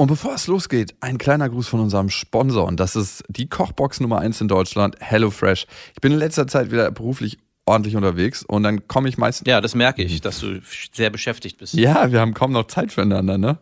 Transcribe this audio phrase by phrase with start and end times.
[0.00, 4.00] Und bevor es losgeht, ein kleiner Gruß von unserem Sponsor und das ist die Kochbox
[4.00, 5.66] Nummer 1 in Deutschland, HelloFresh.
[5.92, 9.46] Ich bin in letzter Zeit wieder beruflich ordentlich unterwegs und dann komme ich meistens.
[9.46, 10.58] Ja, das merke ich, dass du
[10.94, 11.74] sehr beschäftigt bist.
[11.74, 13.58] Ja, wir haben kaum noch Zeit füreinander, ne?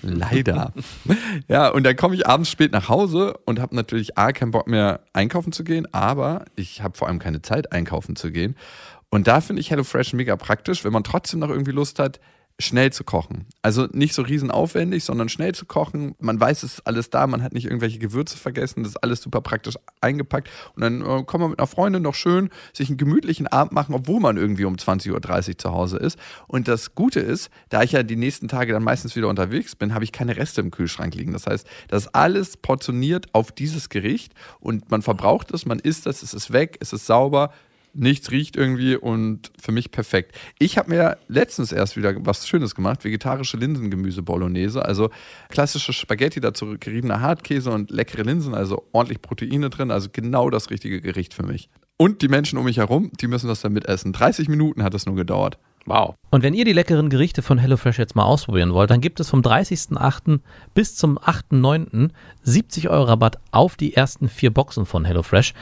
[0.00, 0.72] Leider.
[1.48, 4.68] ja, und dann komme ich abends spät nach Hause und habe natürlich A, keinen Bock
[4.68, 8.56] mehr einkaufen zu gehen, aber ich habe vor allem keine Zeit einkaufen zu gehen.
[9.10, 12.18] Und da finde ich HelloFresh mega praktisch, wenn man trotzdem noch irgendwie Lust hat,
[12.58, 13.46] schnell zu kochen.
[13.60, 16.14] Also nicht so riesen aufwendig, sondern schnell zu kochen.
[16.20, 19.20] Man weiß, es ist alles da, man hat nicht irgendwelche Gewürze vergessen, das ist alles
[19.20, 20.48] super praktisch eingepackt.
[20.74, 23.94] Und dann äh, kann man mit einer Freundin noch schön sich einen gemütlichen Abend machen,
[23.94, 26.18] obwohl man irgendwie um 20.30 Uhr zu Hause ist.
[26.46, 29.92] Und das Gute ist, da ich ja die nächsten Tage dann meistens wieder unterwegs bin,
[29.92, 31.34] habe ich keine Reste im Kühlschrank liegen.
[31.34, 36.06] Das heißt, das ist alles portioniert auf dieses Gericht und man verbraucht es, man isst
[36.06, 37.52] es, es ist weg, es ist sauber,
[37.96, 40.36] nichts riecht irgendwie und für mich perfekt.
[40.58, 45.10] Ich habe mir letztens erst wieder was Schönes gemacht, vegetarische Linsengemüse Bolognese, also
[45.48, 50.70] klassische Spaghetti, dazu geriebener Hartkäse und leckere Linsen, also ordentlich Proteine drin, also genau das
[50.70, 51.68] richtige Gericht für mich.
[51.98, 54.12] Und die Menschen um mich herum, die müssen das dann mitessen.
[54.12, 55.58] 30 Minuten hat es nur gedauert.
[55.86, 56.16] Wow.
[56.30, 59.30] Und wenn ihr die leckeren Gerichte von HelloFresh jetzt mal ausprobieren wollt, dann gibt es
[59.30, 60.40] vom 30.08.
[60.74, 62.10] bis zum 8.09.
[62.42, 65.54] 70 Euro Rabatt auf die ersten vier Boxen von HelloFresh.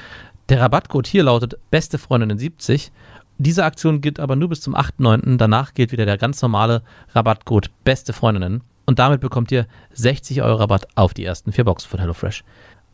[0.50, 2.92] Der Rabattcode hier lautet beste Freundinnen 70.
[3.39, 5.39] Diese Aktion gilt aber nur bis zum 8.9.
[5.39, 6.83] Danach gilt wieder der ganz normale
[7.14, 8.62] Rabattcode beste Freundinnen.
[8.84, 12.45] Und damit bekommt ihr 60 Euro Rabatt auf die ersten vier Boxen von HelloFresh.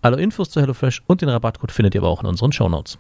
[0.01, 2.99] Alle Infos zu HelloFresh und den Rabattcode findet ihr aber auch in unseren Shownotes.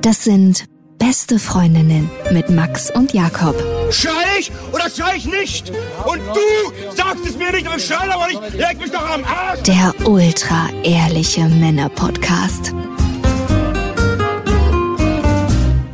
[0.00, 0.64] Das sind
[0.98, 3.54] beste Freundinnen mit Max und Jakob.
[3.90, 4.25] Schrei
[4.86, 5.70] oder schrei ich nicht?
[6.04, 8.54] Und du sagst es mir nicht und schrei aber nicht.
[8.54, 9.62] Leg mich doch am Arsch.
[9.62, 12.72] Der ultra ehrliche Männer-Podcast.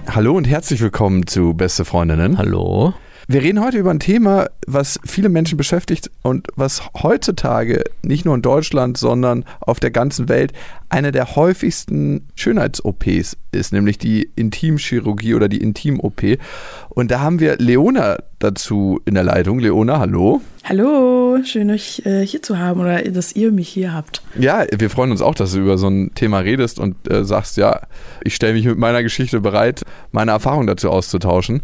[0.08, 2.36] Hallo und herzlich willkommen zu Beste Freundinnen.
[2.36, 2.92] Hallo.
[3.32, 8.34] Wir reden heute über ein Thema, was viele Menschen beschäftigt und was heutzutage nicht nur
[8.34, 10.52] in Deutschland, sondern auf der ganzen Welt
[10.90, 16.36] eine der häufigsten Schönheits-OPs ist, nämlich die Intimchirurgie oder die Intim-OP.
[16.90, 19.60] Und da haben wir Leona dazu in der Leitung.
[19.60, 20.42] Leona, hallo.
[20.64, 24.20] Hallo, schön euch äh, hier zu haben oder dass ihr mich hier habt.
[24.38, 27.56] Ja, wir freuen uns auch, dass du über so ein Thema redest und äh, sagst,
[27.56, 27.80] ja,
[28.24, 31.62] ich stelle mich mit meiner Geschichte bereit, meine Erfahrung dazu auszutauschen.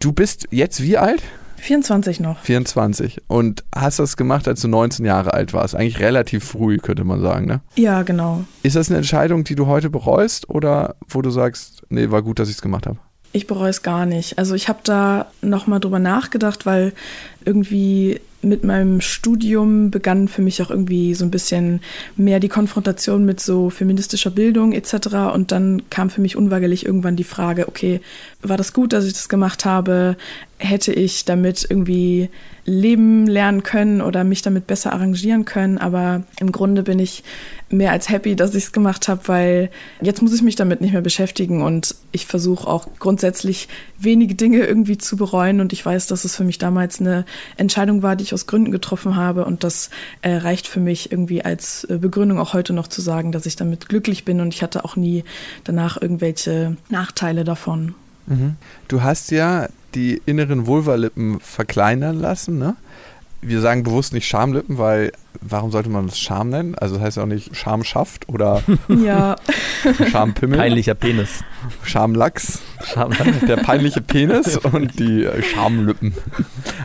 [0.00, 1.22] Du bist jetzt wie alt?
[1.58, 2.38] 24 noch.
[2.40, 3.22] 24.
[3.28, 5.74] Und hast das gemacht, als du 19 Jahre alt warst.
[5.74, 7.60] Eigentlich relativ früh, könnte man sagen, ne?
[7.76, 8.44] Ja, genau.
[8.62, 12.38] Ist das eine Entscheidung, die du heute bereust oder wo du sagst, nee, war gut,
[12.38, 12.98] dass ich es gemacht habe?
[13.32, 14.38] Ich bereue es gar nicht.
[14.38, 16.92] Also ich habe da nochmal drüber nachgedacht, weil
[17.44, 21.80] irgendwie mit meinem Studium begann für mich auch irgendwie so ein bisschen
[22.16, 25.32] mehr die Konfrontation mit so feministischer Bildung etc.
[25.34, 28.00] Und dann kam für mich unweigerlich irgendwann die Frage, okay,
[28.42, 30.16] war das gut, dass ich das gemacht habe?
[30.58, 32.28] Hätte ich damit irgendwie
[32.64, 35.78] leben lernen können oder mich damit besser arrangieren können?
[35.78, 37.24] Aber im Grunde bin ich
[37.68, 40.92] mehr als happy, dass ich es gemacht habe, weil jetzt muss ich mich damit nicht
[40.92, 43.68] mehr beschäftigen und ich versuche auch grundsätzlich
[43.98, 47.24] wenige Dinge irgendwie zu bereuen und ich weiß, dass es für mich damals eine
[47.56, 49.90] Entscheidung war, die ich aus Gründen getroffen habe und das
[50.22, 53.56] äh, reicht für mich irgendwie als äh, Begründung auch heute noch zu sagen, dass ich
[53.56, 55.24] damit glücklich bin und ich hatte auch nie
[55.64, 57.94] danach irgendwelche Nachteile davon.
[58.26, 58.54] Mhm.
[58.86, 62.76] Du hast ja die inneren Vulvalippen verkleinern lassen, ne?
[63.48, 65.12] wir sagen bewusst nicht Schamlippen, weil
[65.50, 66.74] warum sollte man das Scham nennen?
[66.74, 69.36] Also das heißt ja auch nicht Schamschaft oder ja.
[70.10, 70.58] Schampimmel.
[70.58, 71.44] Peinlicher Penis.
[71.82, 72.60] Schamlachs.
[72.84, 73.40] Schamlachs.
[73.46, 76.14] Der peinliche Penis und die äh, Schamlippen.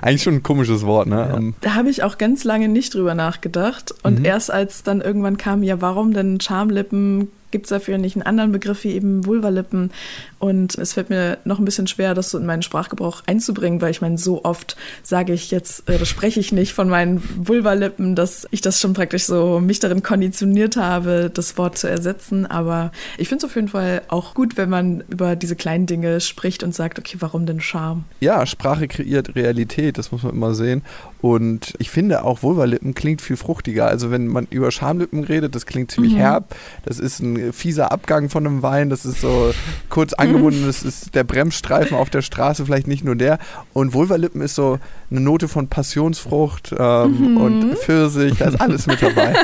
[0.02, 1.28] Eigentlich schon ein komisches Wort, ne?
[1.30, 1.38] Ja.
[1.38, 3.94] Ähm, da habe ich auch ganz lange nicht drüber nachgedacht.
[4.04, 4.26] Und mhm.
[4.26, 7.30] erst als dann irgendwann kam, ja, warum denn Schamlippen?
[7.52, 9.92] Gibt es dafür nicht einen anderen Begriff wie eben Vulvalippen?
[10.40, 13.92] Und es fällt mir noch ein bisschen schwer, das so in meinen Sprachgebrauch einzubringen, weil
[13.92, 18.48] ich meine, so oft sage ich jetzt, oder spreche ich nicht von meinen Vulvalippen, dass
[18.52, 22.46] ich das schon praktisch so mich darin konditioniert habe, das Wort zu ersetzen.
[22.46, 26.22] Aber ich finde es auf jeden Fall auch gut, wenn man über diese kleinen Dinge
[26.22, 28.06] spricht und sagt, okay, warum denn Charme?
[28.20, 30.82] Ja, Sprache kreiert Realität, das muss man immer sehen.
[31.22, 33.88] Und ich finde auch Vulvalippen klingt viel fruchtiger.
[33.88, 36.18] Also wenn man über Schamlippen redet, das klingt ziemlich mhm.
[36.18, 36.56] herb.
[36.84, 38.90] Das ist ein fieser Abgang von einem Wein.
[38.90, 39.54] Das ist so
[39.90, 40.66] kurz angebunden.
[40.72, 43.40] Das ist der Bremsstreifen auf der Straße, vielleicht nicht nur der.
[43.74, 44.80] Und Vulvalippen ist so
[45.10, 47.38] eine Note von Passionsfrucht ähm, mhm.
[47.38, 48.38] und Pfirsich.
[48.38, 49.36] Da ist alles mit dabei.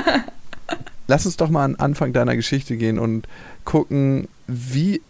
[1.08, 3.28] Lass uns doch mal an Anfang deiner Geschichte gehen und
[3.66, 5.02] gucken, wie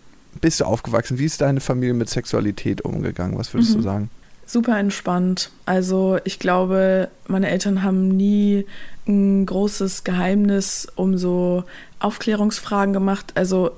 [0.42, 1.20] bist du aufgewachsen?
[1.20, 3.38] Wie ist deine Familie mit Sexualität umgegangen?
[3.38, 3.78] Was würdest mhm.
[3.78, 4.10] du sagen?
[4.50, 5.52] Super entspannt.
[5.66, 8.66] Also ich glaube, meine Eltern haben nie
[9.06, 11.66] ein großes Geheimnis um so
[12.00, 13.34] Aufklärungsfragen gemacht.
[13.36, 13.72] Also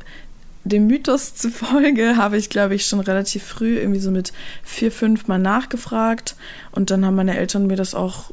[0.63, 4.31] dem Mythos zufolge habe ich, glaube ich, schon relativ früh irgendwie so mit
[4.63, 6.35] vier, fünf Mal nachgefragt.
[6.71, 8.29] Und dann haben meine Eltern mir das auch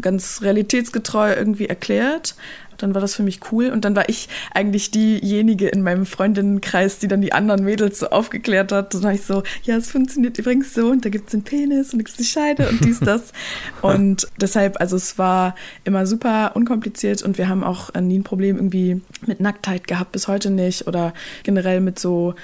[0.00, 2.36] ganz realitätsgetreu irgendwie erklärt.
[2.78, 3.68] Dann war das für mich cool.
[3.68, 8.08] Und dann war ich eigentlich diejenige in meinem Freundinnenkreis, die dann die anderen Mädels so
[8.08, 8.94] aufgeklärt hat.
[8.94, 11.42] Und dann war ich so, ja, es funktioniert übrigens so und da gibt es den
[11.42, 13.32] Penis und da gibt es die Scheide und dies, das.
[13.82, 18.56] und deshalb, also es war immer super unkompliziert und wir haben auch nie ein Problem
[18.56, 20.86] irgendwie mit Nacktheit gehabt, bis heute nicht.
[20.86, 22.34] Oder generell mit so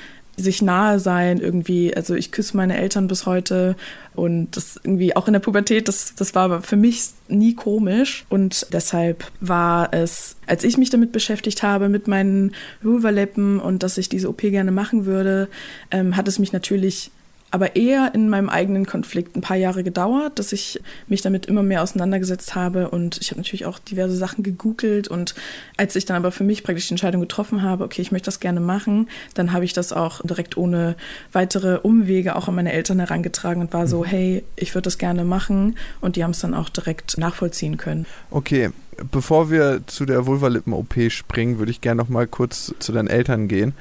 [0.42, 1.96] sich nahe sein irgendwie.
[1.96, 3.76] Also ich küsse meine Eltern bis heute
[4.14, 8.66] und das irgendwie auch in der Pubertät, das, das war für mich nie komisch und
[8.72, 12.52] deshalb war es, als ich mich damit beschäftigt habe, mit meinen
[12.82, 15.48] Vulvalippen und dass ich diese OP gerne machen würde,
[15.90, 17.10] ähm, hat es mich natürlich
[17.52, 21.62] aber eher in meinem eigenen Konflikt ein paar Jahre gedauert, dass ich mich damit immer
[21.62, 25.34] mehr auseinandergesetzt habe und ich habe natürlich auch diverse Sachen gegoogelt und
[25.76, 28.40] als ich dann aber für mich praktisch die Entscheidung getroffen habe, okay, ich möchte das
[28.40, 30.96] gerne machen, dann habe ich das auch direkt ohne
[31.32, 34.06] weitere Umwege auch an meine Eltern herangetragen und war so, mhm.
[34.06, 38.06] hey, ich würde das gerne machen und die haben es dann auch direkt nachvollziehen können.
[38.30, 38.70] Okay,
[39.10, 43.46] bevor wir zu der Vulvalippen-OP springen, würde ich gerne noch mal kurz zu deinen Eltern
[43.46, 43.74] gehen.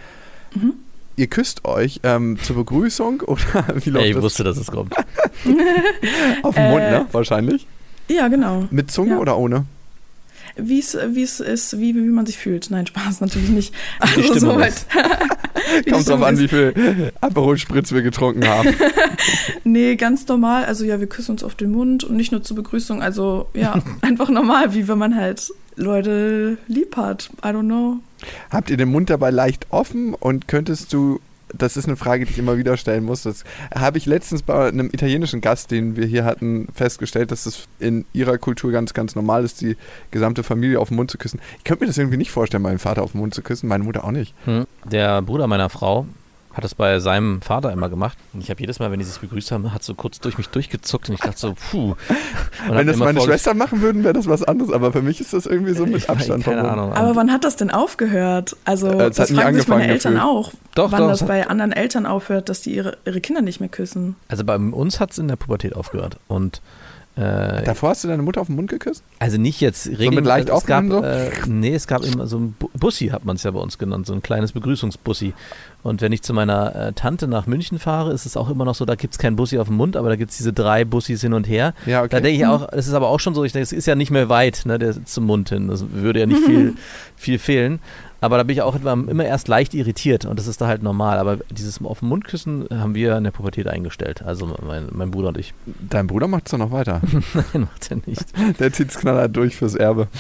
[0.54, 0.74] Mhm
[1.22, 3.40] ihr küsst euch ähm, zur Begrüßung oder
[3.76, 4.24] wie läuft Ey, ich das?
[4.24, 4.94] wusste, dass es kommt.
[6.42, 7.06] Auf dem Mund, ne?
[7.12, 7.68] Wahrscheinlich.
[8.10, 8.68] Ja, genau.
[8.72, 9.18] Mit Zunge ja.
[9.20, 9.66] oder ohne?
[10.58, 12.70] Wie es ist, wie, wie man sich fühlt.
[12.72, 13.74] Nein, Spaß natürlich nicht.
[14.00, 14.86] Also soweit.
[15.90, 18.76] Kommt drauf an, wie viel Aperol Spritz wir getrunken haben.
[19.64, 20.66] nee, ganz normal.
[20.66, 23.02] Also ja, wir küssen uns auf den Mund und nicht nur zur Begrüßung.
[23.02, 27.30] Also ja, einfach normal, wie wenn man halt Leute lieb hat.
[27.46, 28.00] I don't know.
[28.50, 31.20] Habt ihr den Mund dabei leicht offen und könntest du,
[31.54, 33.44] das ist eine Frage, die ich immer wieder stellen muss, das
[33.76, 38.06] habe ich letztens bei einem italienischen Gast, den wir hier hatten, festgestellt, dass es in
[38.14, 39.76] ihrer Kultur ganz, ganz normal ist, die
[40.12, 41.40] gesamte Familie auf den Mund zu küssen.
[41.58, 43.84] Ich könnte mir das irgendwie nicht vorstellen, meinen Vater auf den Mund zu küssen, meine
[43.84, 44.34] Mutter auch nicht.
[44.46, 44.66] Hm.
[44.86, 46.06] Der Bruder meiner Frau
[46.54, 48.18] hat das bei seinem Vater immer gemacht.
[48.34, 50.50] Und ich habe jedes Mal, wenn die sich begrüßt haben, hat so kurz durch mich
[50.50, 51.96] durchgezuckt und ich dachte so, puh.
[52.68, 54.72] Und wenn das meine Schwestern machen würden, wäre das was anderes.
[54.72, 56.44] Aber für mich ist das irgendwie so mit Abstand.
[56.44, 56.94] Keine Ahnung.
[56.94, 58.56] Aber wann hat das denn aufgehört?
[58.66, 60.30] Also äh, das, das fragen sich meine Eltern gefühlt.
[60.30, 60.52] auch.
[60.76, 63.70] Doch, wann doch, das bei anderen Eltern aufhört, dass die ihre, ihre Kinder nicht mehr
[63.70, 64.16] küssen.
[64.28, 66.18] Also bei uns hat es in der Pubertät aufgehört.
[66.28, 66.62] Und
[67.16, 69.04] äh, Davor hast du deine Mutter auf den Mund geküsst?
[69.20, 70.08] Also nicht jetzt regelmäßig.
[70.08, 71.04] So mit leicht es gab, so?
[71.04, 74.08] Äh, nee, es gab immer so ein Bussi, hat man es ja bei uns genannt,
[74.08, 75.34] so ein kleines Begrüßungsbussi.
[75.84, 78.76] Und wenn ich zu meiner äh, Tante nach München fahre, ist es auch immer noch
[78.76, 80.86] so, da gibt es keinen Bussi auf dem Mund, aber da gibt es diese drei
[80.86, 81.74] Bussis hin und her.
[81.86, 82.10] Ja, okay.
[82.10, 83.96] Da denke ich auch, es ist aber auch schon so, ich denke, es ist ja
[83.96, 85.68] nicht mehr weit, ne, der zum Mund hin.
[85.68, 86.76] Das würde ja nicht viel,
[87.16, 87.80] viel fehlen.
[88.24, 91.18] Aber da bin ich auch immer erst leicht irritiert und das ist da halt normal.
[91.18, 94.22] Aber dieses auf den Mund küssen haben wir in der Pubertät eingestellt.
[94.22, 95.56] Also mein, mein Bruder und ich.
[95.66, 97.02] Dein Bruder macht es doch noch weiter.
[97.34, 98.26] Nein, macht er nicht.
[98.60, 100.08] Der zieht es knallhart durch fürs Erbe.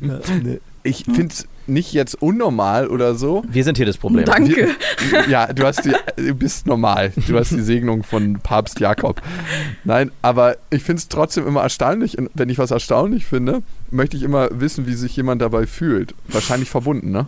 [0.00, 0.60] Ja, nee.
[0.84, 3.44] Ich finde es nicht jetzt unnormal oder so.
[3.48, 4.24] Wir sind hier das Problem.
[4.24, 4.68] Danke.
[5.10, 7.12] Wir, ja, du, hast die, du bist normal.
[7.26, 9.20] Du hast die Segnung von Papst Jakob.
[9.84, 12.16] Nein, aber ich finde es trotzdem immer erstaunlich.
[12.34, 16.14] Wenn ich was erstaunlich finde, möchte ich immer wissen, wie sich jemand dabei fühlt.
[16.28, 17.26] Wahrscheinlich verbunden, ne?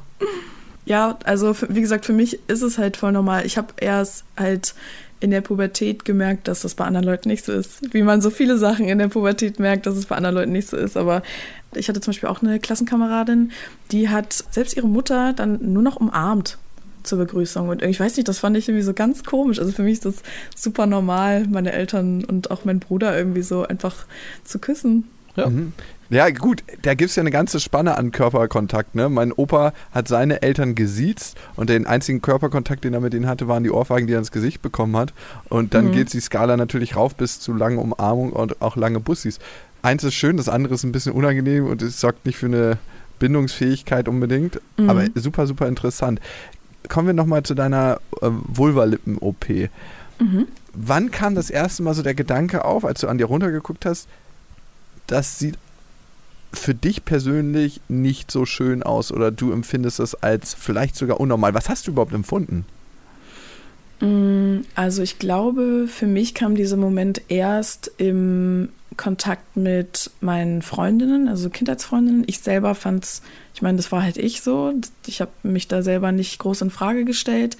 [0.87, 3.47] Ja, also wie gesagt, für mich ist es halt voll normal.
[3.47, 4.75] Ich habe erst halt
[5.21, 7.93] in der Pubertät gemerkt, dass das bei anderen Leuten nicht so ist.
[7.93, 10.69] Wie man so viele Sachen in der Pubertät merkt, dass es bei anderen Leuten nicht
[10.69, 10.97] so ist.
[10.97, 11.23] Aber
[11.75, 13.53] ich hatte zum Beispiel auch eine Klassenkameradin,
[13.93, 16.59] die hat selbst ihre Mutter dann nur noch umarmt
[17.03, 17.69] zur Begrüßung.
[17.69, 19.59] Und ich weiß nicht, das fand ich irgendwie so ganz komisch.
[19.59, 20.23] Also für mich ist das
[20.57, 24.07] super normal, meine Eltern und auch mein Bruder irgendwie so einfach
[24.45, 25.05] zu küssen.
[25.37, 25.49] Ja.
[25.49, 25.73] Mhm.
[26.11, 28.97] Ja, gut, da gibt es ja eine ganze Spanne an Körperkontakt.
[28.97, 29.09] Ne?
[29.09, 33.47] Mein Opa hat seine Eltern gesiezt und den einzigen Körperkontakt, den er mit denen hatte,
[33.47, 35.13] waren die Ohrfeigen, die er ins Gesicht bekommen hat.
[35.49, 35.93] Und dann mhm.
[35.93, 39.39] geht die Skala natürlich rauf bis zu lange Umarmung und auch lange Bussis.
[39.83, 42.79] Eins ist schön, das andere ist ein bisschen unangenehm und es sorgt nicht für eine
[43.21, 44.91] Bindungsfähigkeit unbedingt, mhm.
[44.91, 46.21] aber super, super interessant.
[46.89, 49.49] Kommen wir nochmal zu deiner äh, Vulvalippen-OP.
[50.19, 50.49] Mhm.
[50.73, 54.09] Wann kam das erste Mal so der Gedanke auf, als du an dir runtergeguckt hast,
[55.07, 55.57] das sieht
[56.53, 61.55] für dich persönlich nicht so schön aus oder du empfindest das als vielleicht sogar unnormal.
[61.55, 62.65] Was hast du überhaupt empfunden?
[64.01, 71.29] Mm, also ich glaube, für mich kam dieser Moment erst im Kontakt mit meinen Freundinnen,
[71.29, 72.25] also Kindheitsfreundinnen.
[72.27, 73.23] Ich selber fand es,
[73.55, 74.75] ich meine, das war halt ich so.
[75.07, 77.57] Ich habe mich da selber nicht groß in Frage gestellt,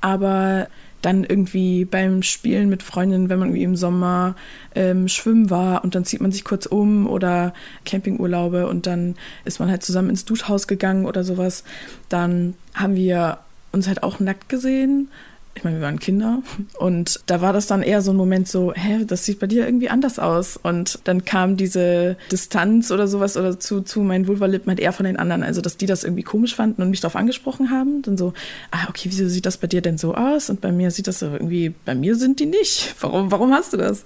[0.00, 0.68] aber
[1.02, 4.36] dann irgendwie beim Spielen mit Freundinnen, wenn man irgendwie im Sommer
[4.74, 7.52] ähm, schwimmen war und dann zieht man sich kurz um oder
[7.84, 11.64] Campingurlaube und dann ist man halt zusammen ins Duschhaus gegangen oder sowas,
[12.08, 13.38] dann haben wir
[13.72, 15.08] uns halt auch nackt gesehen
[15.54, 16.42] ich meine, wir waren Kinder
[16.78, 19.66] und da war das dann eher so ein Moment so, hä, das sieht bei dir
[19.66, 20.56] irgendwie anders aus.
[20.56, 25.04] Und dann kam diese Distanz oder sowas oder zu, zu meinen Vulva-Lippen halt eher von
[25.04, 25.42] den anderen.
[25.42, 28.00] Also, dass die das irgendwie komisch fanden und mich darauf angesprochen haben.
[28.02, 28.32] Dann so,
[28.70, 30.48] ah, okay, wieso sieht das bei dir denn so aus?
[30.48, 32.94] Und bei mir sieht das so irgendwie, bei mir sind die nicht.
[33.00, 34.04] Warum, warum hast du das?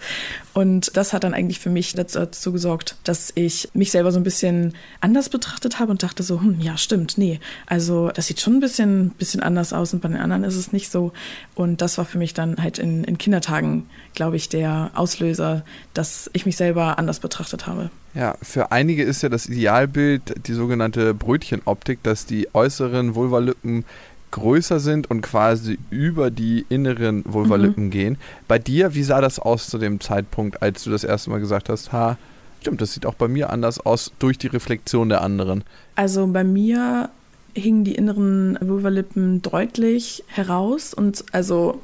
[0.53, 4.25] Und das hat dann eigentlich für mich dazu, gesorgt, dass ich mich selber so ein
[4.25, 7.39] bisschen anders betrachtet habe und dachte so, hm, ja, stimmt, nee.
[7.67, 10.73] Also, das sieht schon ein bisschen, bisschen anders aus und bei den anderen ist es
[10.73, 11.13] nicht so.
[11.55, 15.65] Und das war für mich dann halt in, in Kindertagen, glaube ich, der Auslöser,
[15.95, 17.91] dass ich mich selber anders betrachtet habe.
[18.15, 23.85] Ja, für einige ist ja das Idealbild die sogenannte Brötchenoptik, dass die äußeren Vulvalippen
[24.31, 27.91] größer sind und quasi über die inneren Vulvalippen Mhm.
[27.91, 28.19] gehen.
[28.49, 31.69] Bei dir, wie sah das aus zu dem Zeitpunkt, als du das erste Mal gesagt
[31.69, 32.19] hast, ha,
[32.61, 35.63] stimmt, das sieht auch bei mir anders aus durch die Reflexion der anderen.
[35.95, 37.11] Also bei mir
[37.57, 41.81] hingen die inneren Vulvalippen deutlich heraus und also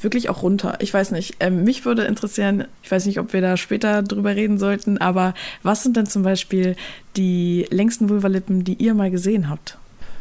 [0.00, 0.76] wirklich auch runter.
[0.80, 4.36] Ich weiß nicht, ähm, mich würde interessieren, ich weiß nicht, ob wir da später drüber
[4.36, 6.76] reden sollten, aber was sind denn zum Beispiel
[7.16, 9.78] die längsten Vulvalippen, die ihr mal gesehen habt?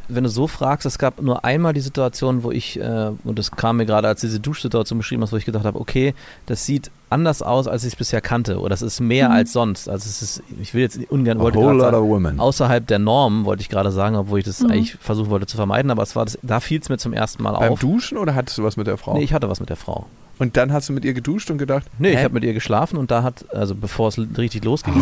[0.08, 3.52] Wenn du so fragst, es gab nur einmal die Situation, wo ich, äh, und das
[3.52, 6.14] kam mir gerade, als diese Duschsituation beschrieben hast, wo ich gedacht habe, okay,
[6.46, 8.60] das sieht anders aus, als ich es bisher kannte.
[8.60, 9.88] Oder das ist mehr als sonst.
[9.88, 12.40] Also es ist, ich will jetzt ungern, wollte whole lot sagen, of women.
[12.40, 14.72] außerhalb der Norm, wollte ich gerade sagen, obwohl ich das Mhm.
[14.72, 17.42] eigentlich versuchen wollte zu vermeiden, aber es war das, da fiel es mir zum ersten
[17.44, 17.80] Mal Beim auf.
[17.80, 19.14] Duschen oder hattest du was mit der Frau?
[19.14, 20.08] Nee, ich hatte was mit der Frau.
[20.40, 22.24] und dann hast du mit ihr geduscht und gedacht, Nee, ich hä?
[22.24, 24.94] habe mit ihr geschlafen und da hat, also bevor es richtig losging,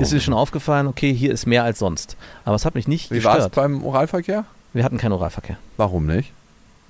[0.00, 2.16] ist mir schon aufgefallen, okay, hier ist mehr als sonst.
[2.44, 3.54] Aber es hat mich nicht Wie war es gestört.
[3.54, 4.44] beim Oralverkehr?
[4.72, 5.56] Wir hatten keinen Oralverkehr.
[5.76, 6.32] Warum nicht?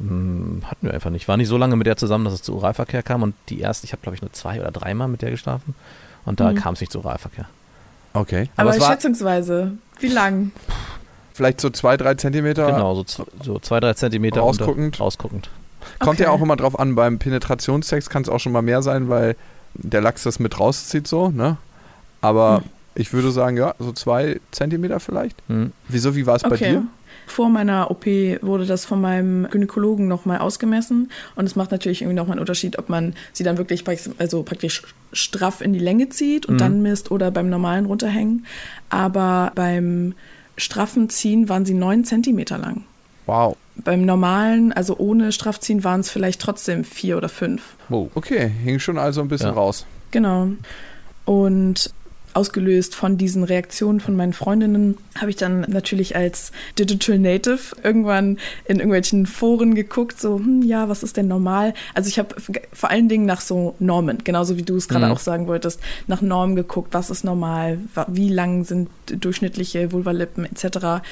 [0.07, 1.29] Hm, hatten wir einfach nicht.
[1.29, 3.85] War nicht so lange mit der zusammen, dass es zu Oralverkehr kam und die erste,
[3.87, 5.75] ich habe glaube ich nur zwei oder dreimal mit der geschlafen
[6.25, 6.57] und da Mhm.
[6.57, 7.47] kam es nicht zu Oralverkehr.
[8.15, 8.49] Okay.
[8.57, 10.51] Aber Aber, es war- schätzungsweise, wie lang?
[11.35, 12.67] Vielleicht so zwei, drei Zentimeter.
[12.67, 14.85] Genau, so, z- so zwei, drei Zentimeter Rausguckend.
[14.87, 15.51] Unter, rausguckend.
[15.99, 16.25] Kommt Okay.
[16.25, 19.37] ja auch immer drauf an, beim Penetrationstext kann es auch schon mal mehr sein, weil
[19.75, 21.57] der Lachs das mit rauszieht so, ne?
[22.21, 22.65] Aber Hm.
[22.95, 25.37] ich würde sagen, ja, so zwei Zentimeter vielleicht.
[25.49, 25.73] Hm.
[25.89, 26.71] Wieso, wie war es bei Okay.
[26.73, 26.85] dir?
[27.27, 28.05] Vor meiner OP
[28.43, 31.11] wurde das von meinem Gynäkologen nochmal ausgemessen.
[31.37, 33.85] Und es macht natürlich irgendwie nochmal einen Unterschied, ob man sie dann wirklich
[34.19, 36.59] also praktisch straff in die Länge zieht und Mhm.
[36.59, 38.47] dann misst oder beim normalen runterhängen.
[38.91, 40.15] Aber beim
[40.59, 42.85] straffen Ziehen waren sie neun Zentimeter lang.
[43.27, 43.57] Wow.
[43.77, 47.77] Beim normalen, also ohne Straffziehen, waren es vielleicht trotzdem vier oder fünf.
[47.89, 48.11] Wow.
[48.15, 49.53] Okay, hing schon also ein bisschen Ja.
[49.55, 49.87] raus.
[50.11, 50.49] Genau.
[51.25, 51.93] Und
[52.35, 58.39] ausgelöst von diesen Reaktionen von meinen Freundinnen habe ich dann natürlich als Digital Native irgendwann
[58.65, 61.75] in irgendwelchen Foren geguckt, so, hm, ja, was ist denn normal?
[61.95, 62.35] Also ich habe
[62.73, 65.13] vor allen Dingen nach so Normen, genauso wie du es gerade Mhm.
[65.13, 71.03] auch sagen wolltest, nach Normen geguckt, was ist normal, wie lang sind durchschnittliche Vulvalippen etc.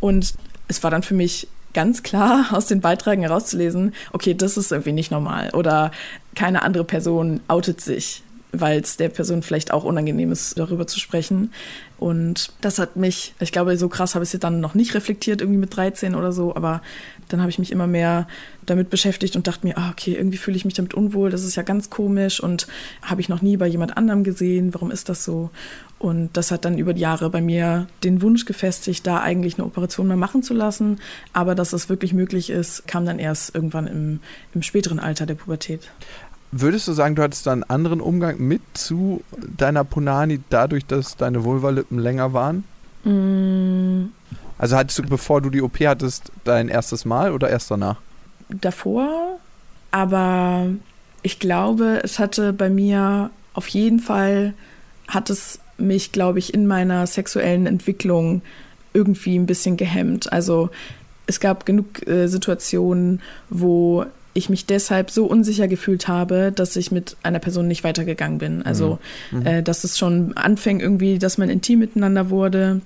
[0.00, 0.34] Und
[0.68, 4.92] es war dann für mich ganz klar aus den Beiträgen herauszulesen, okay, das ist irgendwie
[4.92, 5.90] nicht normal oder
[6.34, 8.22] keine andere Person outet sich,
[8.52, 11.52] weil es der Person vielleicht auch unangenehm ist, darüber zu sprechen.
[11.98, 15.42] Und das hat mich, ich glaube, so krass habe ich es dann noch nicht reflektiert,
[15.42, 16.80] irgendwie mit 13 oder so, aber
[17.28, 18.26] dann habe ich mich immer mehr
[18.64, 21.56] damit beschäftigt und dachte mir, ah, okay, irgendwie fühle ich mich damit unwohl, das ist
[21.56, 22.66] ja ganz komisch und
[23.02, 25.50] habe ich noch nie bei jemand anderem gesehen, warum ist das so?
[26.00, 29.66] Und das hat dann über die Jahre bei mir den Wunsch gefestigt, da eigentlich eine
[29.66, 30.98] Operation mal machen zu lassen.
[31.34, 34.20] Aber dass es wirklich möglich ist, kam dann erst irgendwann im,
[34.54, 35.90] im späteren Alter der Pubertät.
[36.52, 39.22] Würdest du sagen, du hattest da einen anderen Umgang mit zu
[39.56, 42.64] deiner Punani, dadurch, dass deine Vulvalippen länger waren?
[43.04, 44.10] Mm,
[44.58, 47.96] Also hattest du, bevor du die OP hattest, dein erstes Mal oder erst danach?
[48.52, 49.38] davor,
[49.92, 50.66] aber
[51.22, 54.54] ich glaube, es hatte bei mir auf jeden Fall,
[55.06, 58.42] hat es mich, glaube ich, in meiner sexuellen Entwicklung
[58.92, 60.32] irgendwie ein bisschen gehemmt.
[60.32, 60.68] Also
[61.28, 66.90] es gab genug äh, Situationen, wo ich mich deshalb so unsicher gefühlt habe, dass ich
[66.92, 68.62] mit einer Person nicht weitergegangen bin.
[68.62, 68.98] Also,
[69.44, 72.80] äh, dass es schon anfängt irgendwie, dass man intim miteinander wurde.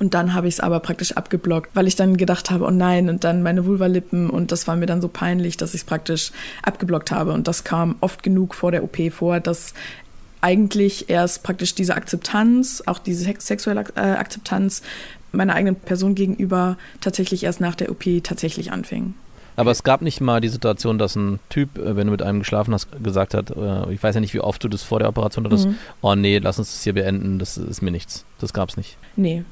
[0.00, 3.08] Und dann habe ich es aber praktisch abgeblockt, weil ich dann gedacht habe, oh nein,
[3.10, 6.32] und dann meine Vulvalippen und das war mir dann so peinlich, dass ich es praktisch
[6.62, 7.32] abgeblockt habe.
[7.32, 9.74] Und das kam oft genug vor der OP vor, dass
[10.40, 14.80] eigentlich erst praktisch diese Akzeptanz, auch diese sex- sexuelle äh, Akzeptanz
[15.32, 19.14] meiner eigenen Person gegenüber tatsächlich erst nach der OP tatsächlich anfing.
[19.56, 22.38] Aber es gab nicht mal die Situation, dass ein Typ, äh, wenn du mit einem
[22.40, 25.08] geschlafen hast, gesagt hat, äh, ich weiß ja nicht, wie oft du das vor der
[25.08, 25.76] Operation hattest, Mhm.
[26.02, 28.24] oh nee, lass uns das hier beenden, das ist mir nichts.
[28.38, 28.96] Das gab's nicht.
[29.16, 29.44] Nee,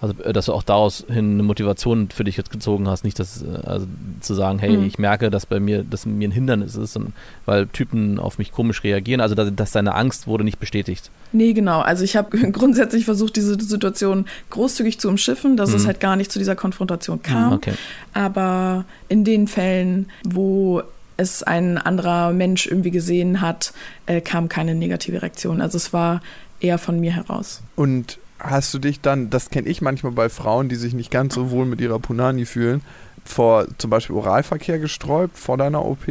[0.00, 3.18] Also, äh, dass du auch daraus hin eine Motivation für dich jetzt gezogen hast, nicht
[3.18, 3.86] das, äh, also
[4.20, 4.84] zu sagen, hey, Mhm.
[4.86, 7.14] ich merke, dass bei mir, dass mir ein Hindernis ist, und,
[7.46, 11.10] weil Typen auf mich komisch reagieren, also dass, dass deine Angst wurde nicht bestätigt.
[11.32, 11.80] Nee, genau.
[11.80, 15.86] Also ich habe grundsätzlich versucht, diese Situation großzügig zu umschiffen, dass es Mhm.
[15.86, 17.54] halt gar nicht zu dieser Konfrontation kam.
[17.54, 17.72] Okay.
[18.12, 20.82] Aber in den Fällen, wo
[21.16, 23.72] es ein anderer Mensch irgendwie gesehen hat,
[24.04, 25.62] äh, kam keine negative Reaktion.
[25.62, 26.20] Also es war
[26.60, 27.62] eher von mir heraus.
[27.74, 31.34] Und hast du dich dann, das kenne ich manchmal bei Frauen, die sich nicht ganz
[31.34, 32.82] so wohl mit ihrer Punani fühlen,
[33.24, 36.06] vor zum Beispiel Oralverkehr gesträubt vor deiner OP?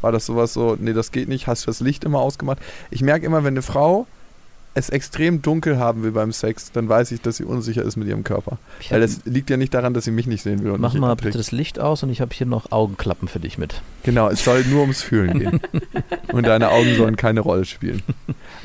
[0.00, 2.58] War das sowas so, nee, das geht nicht, hast du das Licht immer ausgemacht?
[2.90, 4.06] Ich merke immer, wenn eine Frau
[4.74, 8.08] es extrem dunkel haben will beim Sex, dann weiß ich, dass sie unsicher ist mit
[8.08, 8.58] ihrem Körper.
[8.80, 10.70] Ich Weil das liegt ja nicht daran, dass sie mich nicht sehen will.
[10.70, 13.58] Und Mach mal bitte das Licht aus und ich habe hier noch Augenklappen für dich
[13.58, 13.82] mit.
[14.02, 15.60] Genau, es soll nur ums Fühlen gehen.
[16.32, 18.02] Und deine Augen sollen keine Rolle spielen.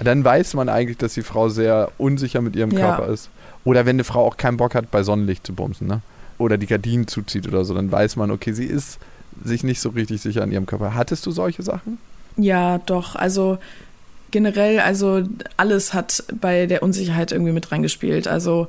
[0.02, 2.96] Dann weiß man eigentlich, dass die Frau sehr unsicher mit ihrem Ja.
[2.96, 3.30] Körper ist.
[3.66, 6.02] Oder wenn eine Frau auch keinen Bock hat, bei Sonnenlicht zu bumsen, ne?
[6.38, 9.00] Oder die Gardinen zuzieht oder so, dann weiß man, okay, sie ist
[9.44, 10.94] sich nicht so richtig sicher an ihrem Körper.
[10.94, 11.98] Hattest du solche Sachen?
[12.38, 13.16] Ja, doch.
[13.16, 13.58] Also
[14.32, 15.24] generell, also
[15.56, 18.28] alles hat bei der Unsicherheit irgendwie mit reingespielt.
[18.28, 18.68] Also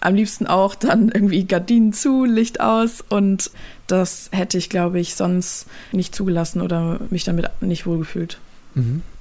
[0.00, 3.50] am liebsten auch dann irgendwie Gardinen zu, Licht aus und
[3.86, 8.38] das hätte ich, glaube ich, sonst nicht zugelassen oder mich damit nicht wohlgefühlt.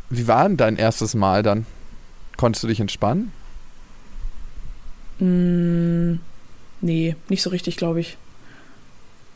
[0.09, 1.65] Wie war denn dein erstes Mal dann?
[2.37, 3.31] Konntest du dich entspannen?
[5.19, 6.19] Mm,
[6.81, 8.17] nee, nicht so richtig, glaube ich.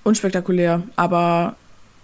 [0.04, 1.56] Unspektakulär, aber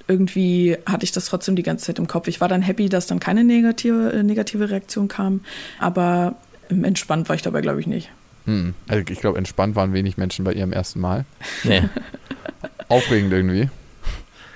[0.09, 2.27] irgendwie hatte ich das trotzdem die ganze Zeit im Kopf.
[2.27, 5.41] Ich war dann happy, dass dann keine negative, äh, negative Reaktion kam,
[5.79, 6.35] aber
[6.69, 8.09] ähm, entspannt war ich dabei, glaube ich, nicht.
[8.45, 8.73] Hm.
[8.87, 11.25] Also ich glaube, entspannt waren wenig Menschen bei ihrem ersten Mal.
[11.63, 11.83] Nee.
[12.89, 13.69] Aufregend irgendwie.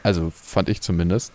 [0.01, 1.31] Also fand ich zumindest.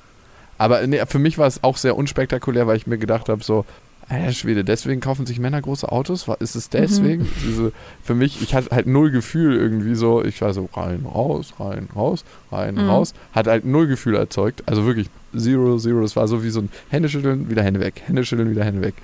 [0.59, 3.65] Aber nee, für mich war es auch sehr unspektakulär, weil ich mir gedacht habe, so,
[4.09, 6.27] alter Schwede, deswegen kaufen sich Männer große Autos?
[6.41, 7.29] Ist es deswegen?
[7.45, 7.73] Diese,
[8.03, 11.89] für mich, ich hatte halt null Gefühl irgendwie so, ich war so rein, raus, rein,
[11.95, 12.89] raus, rein, Mhm.
[12.89, 13.15] raus.
[13.33, 14.63] Hat halt null Gefühl erzeugt.
[14.67, 16.03] Also wirklich zero, zero.
[16.05, 18.95] Es war so wie so ein Händeschütteln, wieder Hände weg, Händeschütteln, wieder Hände weg.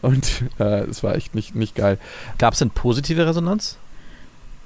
[0.00, 1.98] Und äh, es war echt nicht, nicht geil.
[2.38, 3.78] Gab es denn positive Resonanz?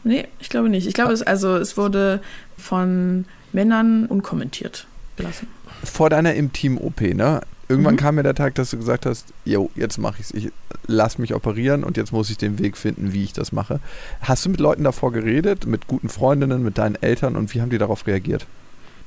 [0.05, 0.87] Nee, ich glaube nicht.
[0.87, 2.21] Ich glaube, es, also, es wurde
[2.57, 4.87] von Männern unkommentiert
[5.17, 5.49] gelassen.
[5.83, 7.41] vor deiner Intim-OP, ne?
[7.69, 7.99] Irgendwann Mhm.
[7.99, 10.31] kam mir der Tag, dass du gesagt hast, jo, jetzt mache ich's.
[10.33, 10.53] Ich
[10.87, 13.81] lass mich operieren und jetzt muss ich den Weg finden, wie ich das mache.
[14.21, 17.71] Hast du mit Leuten davor geredet, mit guten Freundinnen, mit deinen Eltern und wie haben
[17.71, 18.47] die darauf reagiert?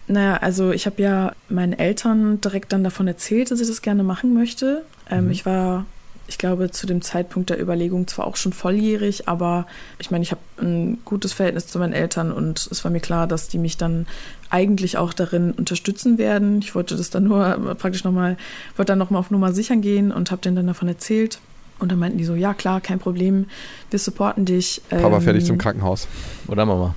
[0.07, 4.03] Naja, also ich habe ja meinen Eltern direkt dann davon erzählt, dass ich das gerne
[4.03, 4.83] machen möchte.
[5.09, 5.31] Ähm, Mhm.
[5.31, 5.85] Ich war,
[6.27, 9.67] ich glaube, zu dem Zeitpunkt der Überlegung zwar auch schon volljährig, aber
[9.99, 13.25] ich meine, ich habe ein gutes Verhältnis zu meinen Eltern und es war mir klar,
[13.27, 14.05] dass die mich dann
[14.49, 16.59] eigentlich auch darin unterstützen werden.
[16.59, 18.37] Ich wollte das dann nur praktisch nochmal,
[18.75, 21.39] wollte dann nochmal auf Nummer sichern gehen und habe denen dann davon erzählt.
[21.79, 23.45] Und dann meinten die so, ja klar, kein Problem,
[23.89, 24.81] wir supporten dich.
[24.89, 26.07] Papa Ähm, fertig zum Krankenhaus.
[26.47, 26.95] Oder Mama?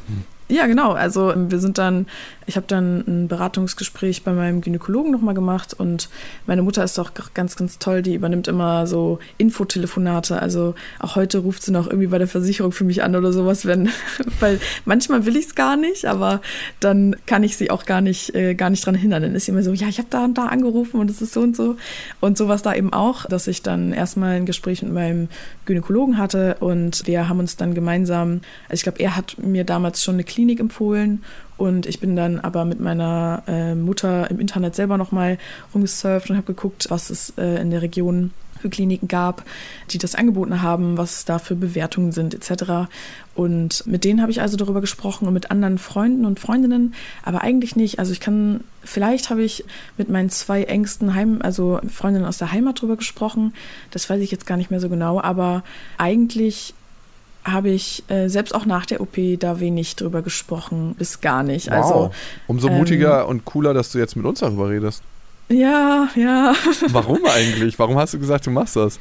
[0.48, 0.92] ja, genau.
[0.92, 2.06] Also wir sind dann,
[2.46, 6.08] ich habe dann ein Beratungsgespräch bei meinem Gynäkologen nochmal gemacht und
[6.46, 10.40] meine Mutter ist auch ganz, ganz toll, die übernimmt immer so Infotelefonate.
[10.40, 13.66] Also auch heute ruft sie noch irgendwie bei der Versicherung für mich an oder sowas,
[13.66, 13.90] wenn,
[14.40, 16.40] weil manchmal will ich es gar nicht, aber
[16.80, 19.22] dann kann ich sie auch gar nicht, äh, gar nicht dran hindern.
[19.22, 21.32] Dann ist sie immer so, ja, ich habe da und da angerufen und es ist
[21.32, 21.76] so und so.
[22.20, 25.28] Und sowas da eben auch, dass ich dann erstmal ein Gespräch mit meinem
[25.64, 30.02] Gynäkologen hatte und wir haben uns dann gemeinsam, also ich glaube, er hat mir damals
[30.02, 31.22] schon eine Klinik empfohlen
[31.62, 35.38] und ich bin dann aber mit meiner äh, Mutter im Internet selber nochmal
[35.72, 39.44] rumgesurft und habe geguckt, was es äh, in der Region für Kliniken gab,
[39.90, 42.90] die das angeboten haben, was da für Bewertungen sind etc.
[43.36, 47.42] Und mit denen habe ich also darüber gesprochen und mit anderen Freunden und Freundinnen, aber
[47.42, 48.00] eigentlich nicht.
[48.00, 49.64] Also ich kann, vielleicht habe ich
[49.96, 53.54] mit meinen zwei engsten Heim, also Freundinnen aus der Heimat drüber gesprochen.
[53.92, 55.62] Das weiß ich jetzt gar nicht mehr so genau, aber
[55.96, 56.74] eigentlich
[57.44, 61.70] habe ich äh, selbst auch nach der OP da wenig drüber gesprochen, bis gar nicht.
[61.70, 62.14] Also wow.
[62.46, 65.02] Umso ähm, mutiger und cooler, dass du jetzt mit uns darüber redest.
[65.48, 66.54] ja, ja.
[66.88, 67.78] Warum eigentlich?
[67.78, 68.98] Warum hast du gesagt, du machst das?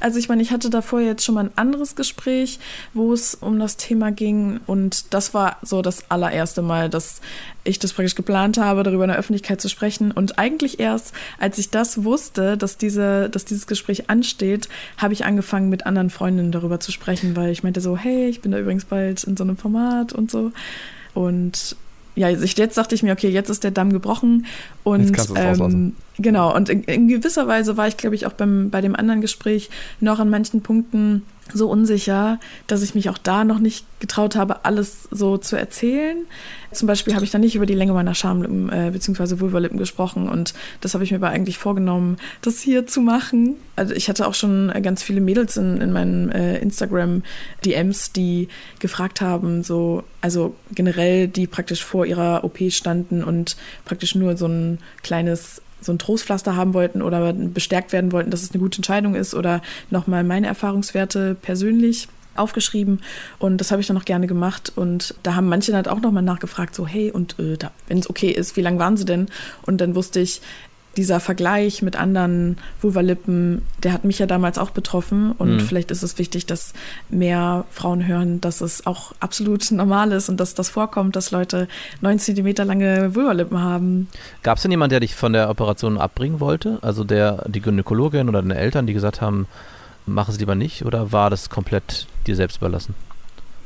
[0.00, 2.58] Also ich meine, ich hatte davor jetzt schon mal ein anderes Gespräch,
[2.94, 7.20] wo es um das Thema ging und das war so das allererste Mal, dass
[7.64, 10.12] ich das praktisch geplant habe, darüber in der Öffentlichkeit zu sprechen.
[10.12, 15.24] Und eigentlich erst, als ich das wusste, dass, diese, dass dieses Gespräch ansteht, habe ich
[15.24, 18.58] angefangen mit anderen Freundinnen darüber zu sprechen, weil ich meinte so, hey, ich bin da
[18.58, 20.52] übrigens bald in so einem Format und so.
[21.12, 21.76] Und
[22.16, 24.46] ja, ich, jetzt dachte ich mir, okay, jetzt ist der Damm gebrochen
[24.82, 26.54] und ähm, genau.
[26.54, 29.70] Und in, in gewisser Weise war ich, glaube ich, auch beim, bei dem anderen Gespräch
[30.00, 34.64] noch an manchen Punkten so unsicher, dass ich mich auch da noch nicht getraut habe,
[34.64, 36.18] alles so zu erzählen.
[36.72, 39.40] Zum Beispiel habe ich dann nicht über die Länge meiner Schamlippen äh, bzw.
[39.40, 43.56] Vulvalippen gesprochen und das habe ich mir aber eigentlich vorgenommen, das hier zu machen.
[43.76, 48.48] Also ich hatte auch schon äh, ganz viele Mädels in, in meinen äh, Instagram-DMs, die
[48.78, 54.46] gefragt haben, so, also generell, die praktisch vor ihrer OP standen und praktisch nur so
[54.46, 58.78] ein kleines so ein Trostpflaster haben wollten oder bestärkt werden wollten, dass es eine gute
[58.78, 63.00] Entscheidung ist oder nochmal meine Erfahrungswerte persönlich aufgeschrieben
[63.38, 66.22] und das habe ich dann noch gerne gemacht und da haben manche halt auch nochmal
[66.22, 69.26] nachgefragt, so hey und äh, wenn es okay ist, wie lange waren sie denn?
[69.62, 70.40] Und dann wusste ich,
[70.96, 75.60] dieser Vergleich mit anderen Vulvalippen, der hat mich ja damals auch betroffen und Mhm.
[75.60, 76.72] vielleicht ist es wichtig, dass
[77.08, 81.68] mehr Frauen hören, dass es auch absolut normal ist und dass das vorkommt, dass Leute
[82.00, 84.08] 9 Zentimeter lange Vulvalippen haben.
[84.42, 86.78] Gab es denn jemand, der dich von der Operation abbringen wollte?
[86.82, 89.46] Also der, die Gynäkologin oder deine Eltern, die gesagt haben,
[90.06, 90.84] mach es lieber nicht?
[90.84, 92.94] Oder war das komplett dir selbst überlassen?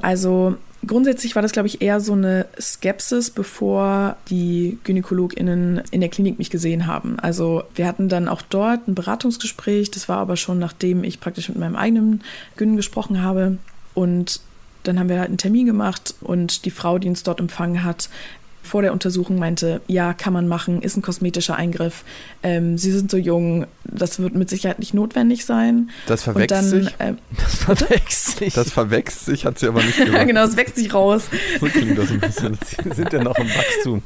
[0.03, 6.11] Also grundsätzlich war das, glaube ich, eher so eine Skepsis, bevor die GynäkologInnen in der
[6.11, 7.19] Klinik mich gesehen haben.
[7.19, 11.49] Also wir hatten dann auch dort ein Beratungsgespräch, das war aber schon nachdem ich praktisch
[11.49, 12.23] mit meinem eigenen
[12.57, 13.59] Gyn gesprochen habe.
[13.95, 14.41] Und
[14.83, 18.09] dann haben wir halt einen Termin gemacht und die Frau, die uns dort empfangen hat,
[18.65, 22.05] vor der Untersuchung meinte, ja, kann man machen, ist ein kosmetischer Eingriff.
[22.43, 25.91] Ähm, Sie sind so jung, das wird mit Sicherheit nicht notwendig sein.
[26.07, 26.95] Das Und verwechselt dann, sich.
[26.99, 28.55] äh, Das verwechselt sich.
[28.55, 30.27] Das verwechselt sich, hat sie aber nicht ja gesagt.
[30.27, 31.25] genau, es wächst sich raus.
[31.61, 32.59] So klingt das ein bisschen.
[32.95, 34.03] sind ja noch im Wachstum.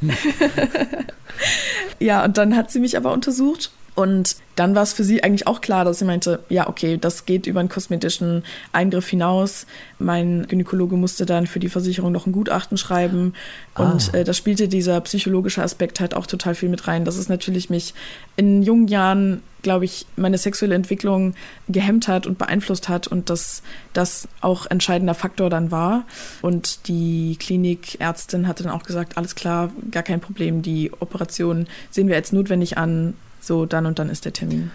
[2.01, 3.71] Ja, und dann hat sie mich aber untersucht.
[3.99, 7.27] Und dann war es für sie eigentlich auch klar, dass sie meinte, ja, okay, das
[7.27, 9.67] geht über einen kosmetischen Eingriff hinaus.
[9.99, 13.35] Mein Gynäkologe musste dann für die Versicherung noch ein Gutachten schreiben.
[13.75, 14.19] Und Ah.
[14.19, 17.05] äh, da spielte dieser psychologische Aspekt halt auch total viel mit rein.
[17.05, 17.93] Das ist natürlich mich
[18.37, 21.35] in jungen Jahren, glaube ich, meine sexuelle Entwicklung
[21.69, 23.63] gehemmt hat und beeinflusst hat und dass
[23.95, 26.05] das auch entscheidender Faktor dann war.
[26.41, 32.07] Und die Klinikärztin hatte dann auch gesagt, alles klar, gar kein Problem, die Operation sehen
[32.07, 33.15] wir als notwendig an.
[33.49, 34.71] So, dann und dann ist der Termin.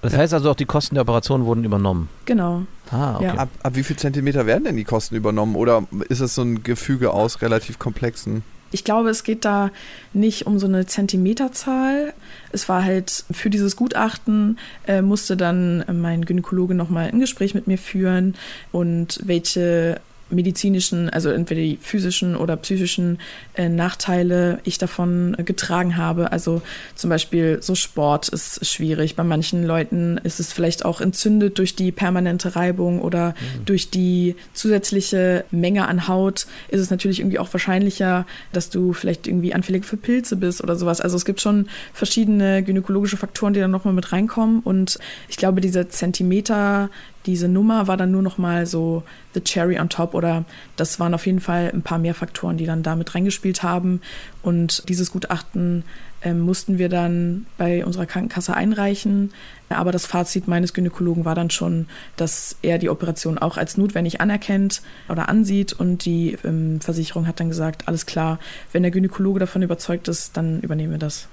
[0.00, 2.08] Das heißt also auch, die Kosten der Operation wurden übernommen.
[2.24, 2.62] Genau.
[2.90, 3.24] Ah, okay.
[3.26, 3.34] Ja.
[3.34, 5.54] Ab, ab wie viel Zentimeter werden denn die Kosten übernommen?
[5.56, 8.44] Oder ist es so ein Gefüge aus relativ komplexen?
[8.70, 9.70] Ich glaube, es geht da
[10.14, 12.14] nicht um so eine Zentimeterzahl.
[12.50, 17.66] Es war halt für dieses Gutachten äh, musste dann mein Gynäkologe nochmal ein Gespräch mit
[17.66, 18.36] mir führen
[18.72, 20.00] und welche
[20.32, 23.18] medizinischen, also entweder die physischen oder psychischen
[23.54, 26.32] äh, Nachteile ich davon äh, getragen habe.
[26.32, 26.62] Also
[26.94, 29.16] zum Beispiel so Sport ist schwierig.
[29.16, 34.36] Bei manchen Leuten ist es vielleicht auch entzündet durch die permanente Reibung oder durch die
[34.52, 39.84] zusätzliche Menge an Haut ist es natürlich irgendwie auch wahrscheinlicher, dass du vielleicht irgendwie anfällig
[39.84, 41.00] für Pilze bist oder sowas.
[41.00, 44.60] Also es gibt schon verschiedene gynäkologische Faktoren, die dann nochmal mit reinkommen.
[44.60, 46.90] Und ich glaube, diese Zentimeter,
[47.26, 49.02] diese Nummer war dann nur nochmal so
[49.34, 50.44] the cherry on top oder
[50.76, 54.00] das waren auf jeden Fall ein paar mehr Faktoren, die dann da mit reingespielt haben.
[54.42, 55.84] Und dieses Gutachten
[56.22, 59.32] ähm, mussten wir dann bei unserer Krankenkasse einreichen.
[59.68, 64.20] Aber das Fazit meines Gynäkologen war dann schon, dass er die Operation auch als notwendig
[64.20, 65.72] anerkennt oder ansieht.
[65.72, 68.38] Und die ähm, Versicherung hat dann gesagt, alles klar,
[68.72, 71.28] wenn der Gynäkologe davon überzeugt ist, dann übernehmen wir das.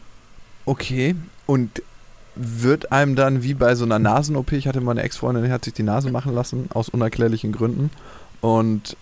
[0.65, 1.15] Okay.
[1.45, 1.81] Und
[2.35, 5.65] wird einem dann wie bei so einer Nasen-OP, ich hatte mal eine Ex-Freundin, die hat
[5.65, 7.89] sich die Nase machen lassen, aus unerklärlichen Gründen.
[8.41, 8.95] Und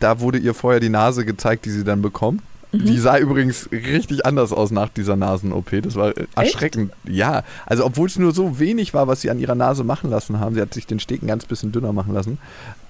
[0.00, 2.42] da wurde ihr vorher die Nase gezeigt, die sie dann bekommt.
[2.70, 5.70] Die sah übrigens richtig anders aus nach dieser Nasen-OP.
[5.82, 6.92] Das war äh, erschreckend.
[7.04, 10.38] Ja, also obwohl es nur so wenig war, was sie an ihrer Nase machen lassen
[10.38, 12.36] haben, sie hat sich den Steg ein ganz bisschen dünner machen lassen,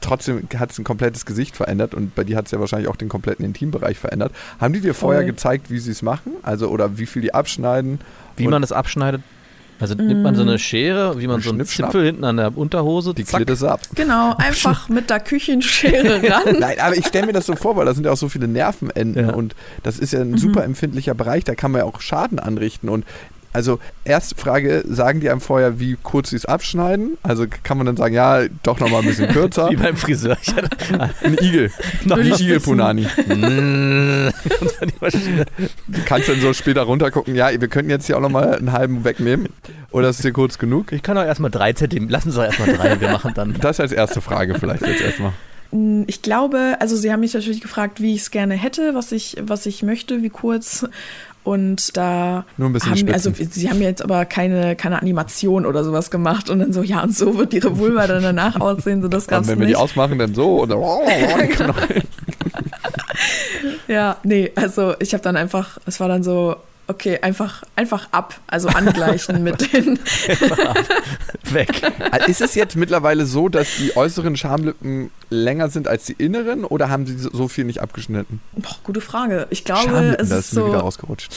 [0.01, 2.97] trotzdem hat es ein komplettes Gesicht verändert und bei dir hat es ja wahrscheinlich auch
[2.97, 4.33] den kompletten Intimbereich verändert.
[4.61, 5.31] Haben die dir vorher Voll.
[5.31, 6.33] gezeigt, wie sie es machen?
[6.43, 8.01] Also oder wie viel die abschneiden?
[8.37, 9.23] Wie man das abschneidet.
[9.81, 11.65] Also nimmt man so eine Schere, wie man so einen.
[11.65, 13.81] Zipfel hinten an der Unterhose, die zack, ist ab.
[13.95, 16.57] Genau, einfach mit der Küchenschere ran.
[16.59, 18.49] Nein, aber ich stelle mir das so vor, weil da sind ja auch so viele
[18.49, 19.35] Nervenenden Ja.
[19.35, 22.89] und das ist ja ein super empfindlicher Bereich, da kann man ja auch Schaden anrichten
[22.89, 23.05] und
[23.59, 27.19] also erste Frage, sagen die einem vorher, wie kurz sie es abschneiden?
[27.25, 29.69] Also kann man dann sagen, ja, doch nochmal ein bisschen kürzer.
[29.71, 30.37] wie beim Friseur.
[30.41, 30.71] Ich hatte
[31.25, 31.73] Ein Igel.
[32.05, 32.41] noch Nur Wie die nicht.
[32.41, 32.71] Igel Spitzen.
[32.71, 33.07] Punani.
[33.29, 35.45] Und dann die Maschine.
[35.89, 39.03] Du kannst dann so später runtergucken, ja, wir könnten jetzt hier auch nochmal einen halben
[39.05, 39.49] wegnehmen.
[39.91, 40.93] Oder ist es dir kurz genug?
[40.93, 43.57] Ich kann doch erstmal drei Zentimeter, lassen Sie doch erstmal drei und wir machen dann.
[43.61, 45.33] Das als erste Frage vielleicht jetzt erstmal.
[45.73, 49.13] Mm, Ich glaube, also sie haben mich natürlich gefragt, wie ich es gerne hätte, was
[49.13, 50.87] ich, was ich möchte, wie kurz.
[51.49, 55.83] Und da Nur ein bisschen haben, also sie haben jetzt aber keine, keine Animation oder
[55.83, 59.09] sowas gemacht und dann so, ja, und so wird ihre Vulva dann danach aussehen, so
[59.09, 60.79] das Und gab's wenn wir die ausmachen, dann so und dann
[63.89, 66.57] Ja, nee, also ich habe dann einfach, es war dann so,
[66.89, 69.99] okay, einfach, einfach ab, also angleichen mit den.
[71.53, 71.83] Weg.
[72.27, 76.91] Ist es jetzt mittlerweile so, dass die äußeren Schamlippen länger sind als die inneren oder
[76.91, 78.41] haben sie so- so viel nicht abgeschnitten?
[78.53, 79.47] Boah, gute Frage.
[79.51, 81.31] Ich glaube, Schamlippen, es da ist ist mir wieder so, rausgerutscht.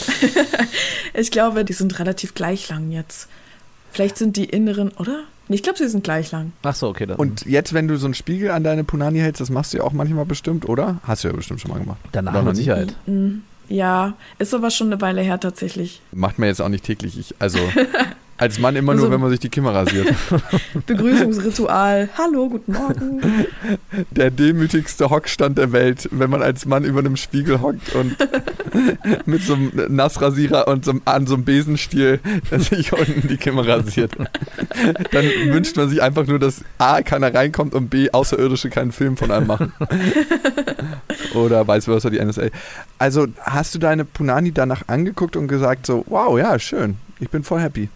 [1.13, 3.27] ich glaube, die sind relativ gleich lang jetzt.
[3.93, 5.23] Vielleicht sind die inneren, oder?
[5.47, 6.53] Nee, ich glaube, sie sind gleich lang.
[6.63, 7.05] Ach so, okay.
[7.05, 7.17] Dann.
[7.17, 9.83] Und jetzt, wenn du so einen Spiegel an deine Punani hältst, das machst du ja
[9.83, 10.99] auch manchmal bestimmt, oder?
[11.03, 11.99] Hast du ja bestimmt schon mal gemacht.
[12.13, 12.55] danach mit?
[12.55, 12.93] Sicherheit.
[13.71, 16.01] Ja, ist aber schon eine Weile her tatsächlich.
[16.11, 17.17] Macht man jetzt auch nicht täglich.
[17.17, 17.57] Ich, also,
[18.41, 20.15] Als Mann immer Also- nur, wenn man sich die Kimme rasiert.
[20.87, 22.09] Begrüßungsritual.
[22.17, 23.21] Hallo, guten Morgen.
[24.09, 28.17] Der demütigste Hockstand der Welt, wenn man als Mann über einem Spiegel hockt und
[29.27, 32.19] mit so einem Nassrasierer und so einem, an so einem Besenstiel
[32.57, 34.13] sich unten die Kimme rasiert.
[35.11, 39.17] Dann wünscht man sich einfach nur, dass A, keiner reinkommt und B, Außerirdische keinen Film
[39.17, 39.71] von einem machen.
[41.33, 42.43] Oder vice versa die NSA.
[42.97, 47.43] Also hast du deine Punani danach angeguckt und gesagt so, wow, ja, schön, ich bin
[47.43, 47.89] voll happy.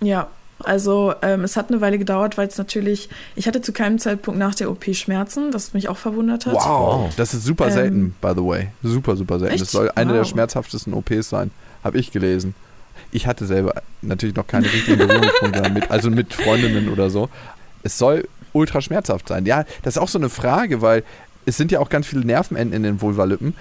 [0.00, 0.28] Ja,
[0.62, 4.38] also ähm, es hat eine Weile gedauert, weil es natürlich, ich hatte zu keinem Zeitpunkt
[4.38, 6.54] nach der OP Schmerzen, was mich auch verwundert hat.
[6.54, 8.68] Wow, das ist super Ähm, selten, by the way.
[8.82, 9.54] Super, super selten.
[9.54, 9.62] echt?
[9.62, 10.28] Das soll eine der Wow.
[10.28, 11.50] schmerzhaftesten OPs sein,
[11.82, 12.54] habe ich gelesen.
[13.10, 17.28] Ich hatte selber natürlich noch keine richtigen Berührungspunkte damit, also mit Freundinnen oder so.
[17.82, 19.46] Es soll ultra schmerzhaft sein.
[19.46, 21.02] Ja, das ist auch so eine Frage, weil
[21.46, 23.54] es sind ja auch ganz viele Nervenenden in den Vulvalippen.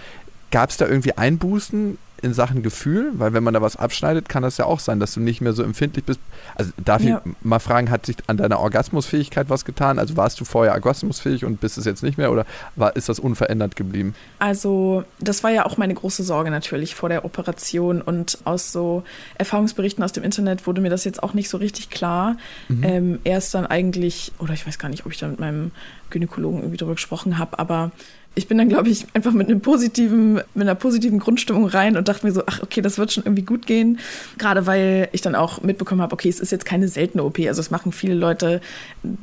[0.52, 3.12] Gab es da irgendwie Einbußen in Sachen Gefühl?
[3.14, 5.54] Weil wenn man da was abschneidet, kann das ja auch sein, dass du nicht mehr
[5.54, 6.20] so empfindlich bist.
[6.56, 7.22] Also darf Ja.
[7.26, 10.00] ich mal fragen, hat sich an deiner Orgasmusfähigkeit was getan?
[10.00, 13.20] Also warst du vorher orgasmusfähig und bist es jetzt nicht mehr oder war, ist das
[13.20, 14.16] unverändert geblieben?
[14.40, 19.04] Also, das war ja auch meine große Sorge natürlich vor der Operation und aus so
[19.38, 22.38] Erfahrungsberichten aus dem Internet wurde mir das jetzt auch nicht so richtig klar.
[22.82, 25.72] Ähm, erst dann eigentlich, oder ich weiß gar nicht, ob ich da mit meinem
[26.10, 27.92] Gynäkologen irgendwie drüber gesprochen habe, aber
[28.36, 32.08] ich bin dann, glaube ich, einfach mit einem positiven, mit einer positiven Grundstimmung rein und
[32.08, 34.00] dachte mir so, ach, okay, das wird schon irgendwie gut gehen.
[34.40, 37.38] Gerade weil ich dann auch mitbekommen habe, okay, es ist jetzt keine seltene OP.
[37.40, 38.60] Also es machen viele Leute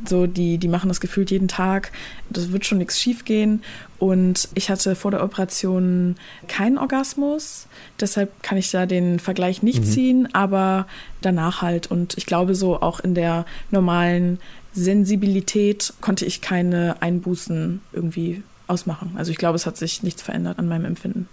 [0.08, 1.90] so, die, die machen das gefühlt jeden Tag.
[2.28, 3.62] Das wird schon nichts schief gehen.
[3.98, 6.14] Und ich hatte vor der Operation
[6.46, 7.66] keinen Orgasmus.
[7.98, 10.86] Deshalb kann ich da den Vergleich nicht ziehen, aber
[11.20, 11.90] danach halt.
[11.90, 14.38] Und ich glaube, so auch in der normalen
[14.72, 19.14] Sensibilität konnte ich keine Einbußen irgendwie ausmachen.
[19.16, 21.28] Also ich glaube, es hat sich nichts verändert an meinem Empfinden.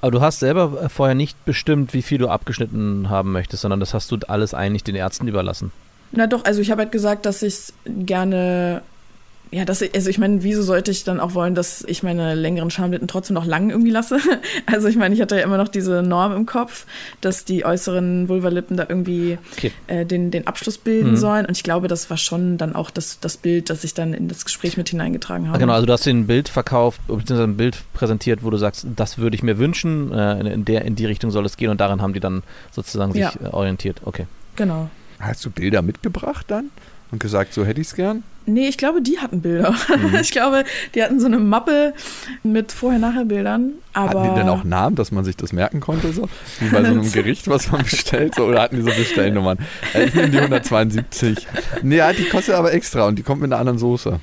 [0.00, 3.80] Aber du hast selber äh, vorher nicht bestimmt, wie viel du abgeschnitten haben möchtest, sondern
[3.80, 5.72] das hast du alles eigentlich den Ärzten überlassen.
[6.12, 8.82] Na doch, also ich habe halt gesagt, dass ich es gerne,
[9.52, 12.70] ja, ich, also ich meine, wieso sollte ich dann auch wollen, dass ich meine längeren
[12.70, 14.18] Schamlippen trotzdem noch lang irgendwie lasse?
[14.66, 16.86] Also ich meine, ich hatte ja immer noch diese Norm im Kopf,
[17.20, 19.72] dass die äußeren Vulvalippen da irgendwie Okay.
[19.88, 21.16] äh, den, den Abschluss bilden Mhm.
[21.16, 21.46] sollen.
[21.46, 24.28] Und ich glaube, das war schon dann auch das, das Bild, das ich dann in
[24.28, 25.56] das Gespräch mit hineingetragen habe.
[25.56, 28.56] Ah, Genau, also du hast dir ein Bild verkauft, beziehungsweise ein Bild präsentiert, wo du
[28.56, 31.56] sagst, das würde ich mir wünschen, äh, in- in, der, in die Richtung soll es
[31.56, 33.32] gehen und daran haben die dann sozusagen sich Ja.
[33.42, 34.00] äh, orientiert.
[34.04, 34.26] Okay.
[34.56, 34.88] Genau.
[35.18, 36.70] Hast du Bilder mitgebracht dann
[37.10, 38.22] und gesagt, so hätte ich es gern?
[38.52, 39.72] Nee, ich glaube, die hatten Bilder.
[39.88, 40.14] Mhm.
[40.20, 41.94] Ich glaube, die hatten so eine Mappe
[42.42, 43.72] mit Vorher-Nachher-Bildern.
[43.94, 46.12] Hatten die denn auch Namen, dass man sich das merken konnte?
[46.12, 46.28] So?
[46.60, 48.34] Wie bei so einem Gericht, was man bestellt?
[48.34, 48.44] So?
[48.44, 49.58] Oder hatten die so Bestellnummern?
[49.94, 51.46] Äh, ich nehme die 172.
[51.82, 54.20] Nee, ja, die kostet aber extra und die kommt mit einer anderen Soße.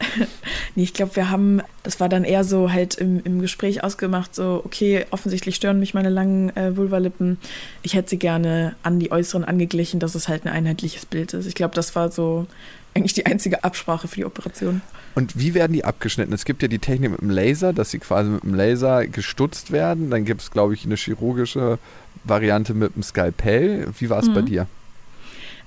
[0.74, 4.34] Nee, ich glaube, wir haben, das war dann eher so halt im, im Gespräch ausgemacht,
[4.34, 7.38] so, okay, offensichtlich stören mich meine langen äh, Vulvalippen.
[7.82, 11.46] Ich hätte sie gerne an die äußeren angeglichen, dass es halt ein einheitliches Bild ist.
[11.46, 12.46] Ich glaube, das war so
[12.94, 14.82] eigentlich die einzige Absprache für die Operation.
[15.14, 16.32] Und wie werden die abgeschnitten?
[16.32, 19.70] Es gibt ja die Technik mit dem Laser, dass sie quasi mit dem Laser gestutzt
[19.72, 20.10] werden.
[20.10, 21.78] Dann gibt es, glaube ich, eine chirurgische
[22.24, 23.88] Variante mit dem Skalpell.
[23.98, 24.46] Wie war es bei Mhm.
[24.46, 24.66] dir?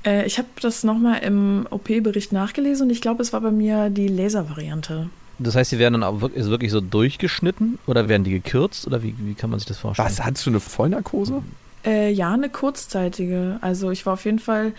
[0.06, 3.90] Äh, ich habe das nochmal im OP-Bericht nachgelesen und ich glaube, es war bei mir
[3.90, 5.10] die Laser-Variante.
[5.40, 8.86] Das heißt, sie werden dann auch wirklich, ist wirklich so durchgeschnitten oder werden die gekürzt
[8.86, 10.08] oder wie, wie kann man sich das vorstellen?
[10.08, 11.42] Was, hattest du eine Vollnarkose?
[11.86, 13.58] Äh, ja, eine kurzzeitige.
[13.62, 14.74] Also ich war auf jeden Fall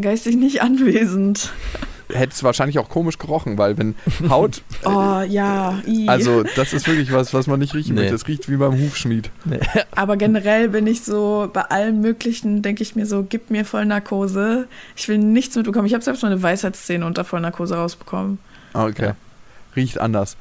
[0.00, 1.52] geistig nicht anwesend.
[2.10, 3.94] Hätte es wahrscheinlich auch komisch gerochen, weil wenn
[4.30, 6.08] Haut, Oh ja, i.
[6.08, 8.00] also das ist wirklich was, was man nicht riechen Nee.
[8.02, 8.14] möchte.
[8.14, 9.30] Das riecht wie beim Hufschmied.
[9.94, 14.68] Aber generell bin ich so, bei allem Möglichen denke ich mir so, gib mir Vollnarkose.
[14.96, 15.86] Ich will nichts mitbekommen.
[15.86, 18.38] Ich habe selbst mal eine Weisheitsszene unter Vollnarkose rausbekommen.
[18.72, 19.06] Ah, Okay.
[19.08, 19.16] Ja.
[19.76, 20.36] Riecht anders.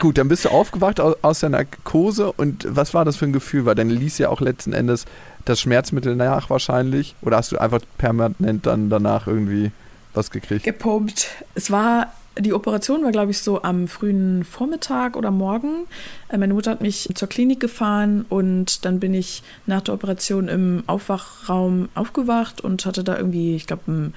[0.00, 3.32] Gut, dann bist du aufgewacht aus, aus der Narkose und was war das für ein
[3.32, 3.64] Gefühl?
[3.66, 5.04] Weil dann ließ ja auch letzten Endes
[5.44, 7.14] das Schmerzmittel nach wahrscheinlich.
[7.22, 9.70] Oder hast du einfach permanent dann danach irgendwie
[10.14, 10.64] was gekriegt?
[10.64, 11.28] Gepumpt.
[11.54, 15.86] Es war, die Operation war, glaube ich, so am frühen Vormittag oder Morgen.
[16.28, 20.48] Äh, Meine Mutter hat mich zur Klinik gefahren und dann bin ich nach der Operation
[20.48, 24.12] im Aufwachraum aufgewacht und hatte da irgendwie, ich glaube,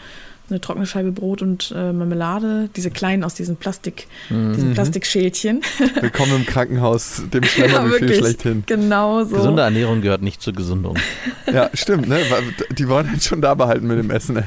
[0.50, 5.62] eine trockene Scheibe Brot und äh, Marmelade, diese kleinen aus diesen Plastik, diesen Plastikschälchen.
[6.02, 8.64] Willkommen im Krankenhaus, dem Schlemmerbefehl schlechthin.
[8.66, 9.36] Genau so.
[9.36, 10.98] Gesunde Ernährung gehört nicht zur Gesundung.
[11.52, 12.20] Ja, stimmt, ne?
[12.72, 14.36] Die wollen halt schon da behalten mit dem Essen.
[14.36, 14.44] Ne?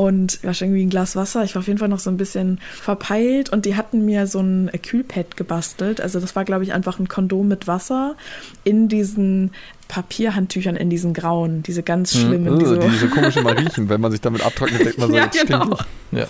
[0.00, 1.44] Und ich war schon irgendwie ein Glas Wasser.
[1.44, 4.40] Ich war auf jeden Fall noch so ein bisschen verpeilt und die hatten mir so
[4.40, 6.00] ein Kühlpad gebastelt.
[6.00, 8.16] Also das war, glaube ich, einfach ein Kondom mit Wasser
[8.64, 9.50] in diesen
[9.88, 12.58] Papierhandtüchern, in diesen grauen, diese ganz schlimmen.
[12.58, 13.90] die Uh, so, die so komisch immer riechen.
[13.90, 15.74] Wenn man sich damit abtrocknet, denkt man so, ja, genau.
[15.74, 16.18] es.
[16.18, 16.26] Ja.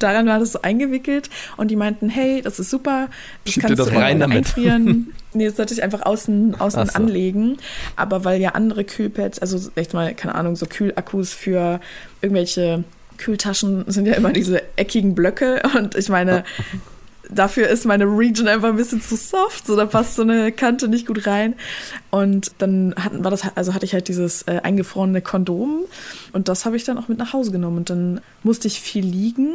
[0.00, 3.10] Daran war das so eingewickelt und die meinten, hey, das ist super,
[3.44, 4.38] das Schieb kannst das du rein damit.
[4.38, 5.14] einfrieren.
[5.32, 6.92] Nee, das sollte ich einfach außen, außen so.
[6.94, 7.58] anlegen.
[7.96, 11.80] Aber weil ja andere Kühlpads, also echt mal, keine Ahnung, so Kühlakkus für
[12.20, 12.84] irgendwelche
[13.18, 15.62] Kühltaschen sind ja immer diese eckigen Blöcke.
[15.76, 16.44] Und ich meine,
[17.30, 19.66] dafür ist meine Region einfach ein bisschen zu soft.
[19.66, 21.54] So, da passt so eine Kante nicht gut rein.
[22.10, 25.84] Und dann hatten, war das, also hatte ich halt dieses äh, eingefrorene Kondom.
[26.32, 27.78] Und das habe ich dann auch mit nach Hause genommen.
[27.78, 29.54] Und dann musste ich viel liegen.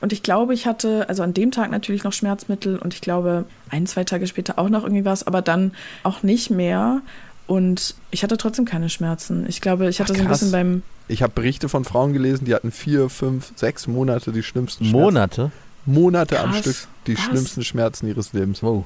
[0.00, 3.44] Und ich glaube, ich hatte, also an dem Tag natürlich noch Schmerzmittel und ich glaube,
[3.70, 7.00] ein, zwei Tage später auch noch irgendwie was, aber dann auch nicht mehr.
[7.46, 9.46] Und ich hatte trotzdem keine Schmerzen.
[9.48, 10.40] Ich glaube, ich hatte Ach, so ein krass.
[10.40, 10.82] bisschen beim.
[11.08, 15.00] Ich habe Berichte von Frauen gelesen, die hatten vier, fünf, sechs Monate die schlimmsten Schmerzen.
[15.00, 15.50] Monate?
[15.86, 16.60] Monate am Krass.
[16.60, 17.24] Stück die Was?
[17.24, 18.62] schlimmsten Schmerzen ihres Lebens.
[18.62, 18.84] Wow.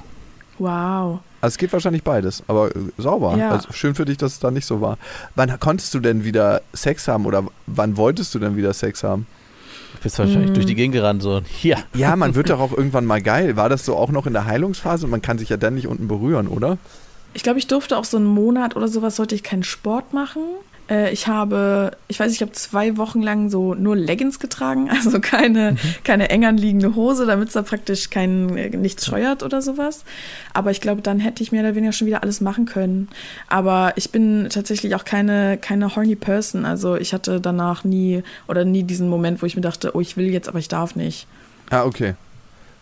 [0.59, 1.21] Wow.
[1.41, 3.35] Also es geht wahrscheinlich beides, aber äh, sauber.
[3.37, 3.53] Ja.
[3.53, 4.99] Also schön für dich, dass es da nicht so war.
[5.35, 9.27] Wann konntest du denn wieder Sex haben oder wann wolltest du denn wieder Sex haben?
[10.01, 10.55] Du bist wahrscheinlich Mm.
[10.55, 11.77] durch die Gegend gerannt, so, hier.
[11.95, 13.57] Ja, man wird doch auch irgendwann mal geil.
[13.57, 15.07] War das so auch noch in der Heilungsphase?
[15.07, 16.79] Man kann sich ja dann nicht unten berühren, oder?
[17.35, 20.41] Ich glaube, ich durfte auch so einen Monat oder sowas, sollte ich keinen Sport machen.
[20.91, 25.21] Äh, Ich habe, ich weiß, ich habe zwei Wochen lang so nur Leggings getragen, also
[25.21, 30.05] keine, keine eng anliegende Hose, damit es da praktisch kein, äh, nichts scheuert oder sowas.
[30.53, 33.09] Aber ich glaube, dann hätte ich mehr oder weniger schon wieder alles machen können.
[33.49, 36.65] Aber ich bin tatsächlich auch keine, keine horny Person.
[36.65, 40.17] Also ich hatte danach nie oder nie diesen Moment, wo ich mir dachte, oh, ich
[40.17, 41.27] will jetzt, aber ich darf nicht.
[41.71, 42.15] Ah, okay.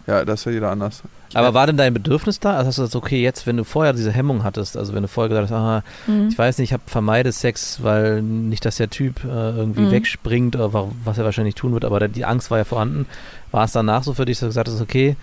[0.07, 1.03] Ja, das ist ja jeder anders.
[1.35, 2.57] Aber war denn dein Bedürfnis da?
[2.57, 5.09] Also hast du gesagt, okay, jetzt, wenn du vorher diese Hemmung hattest, also wenn du
[5.09, 6.29] vorher gesagt hast, aha, Mhm.
[6.31, 9.91] ich weiß nicht, ich hab, vermeide Sex, weil nicht, dass der Typ äh, irgendwie Mhm.
[9.91, 13.07] wegspringt, oder wa- was er wahrscheinlich tun wird, aber die Angst war ja vorhanden.
[13.53, 15.17] War es danach so für dich, dass du gesagt hast, okay,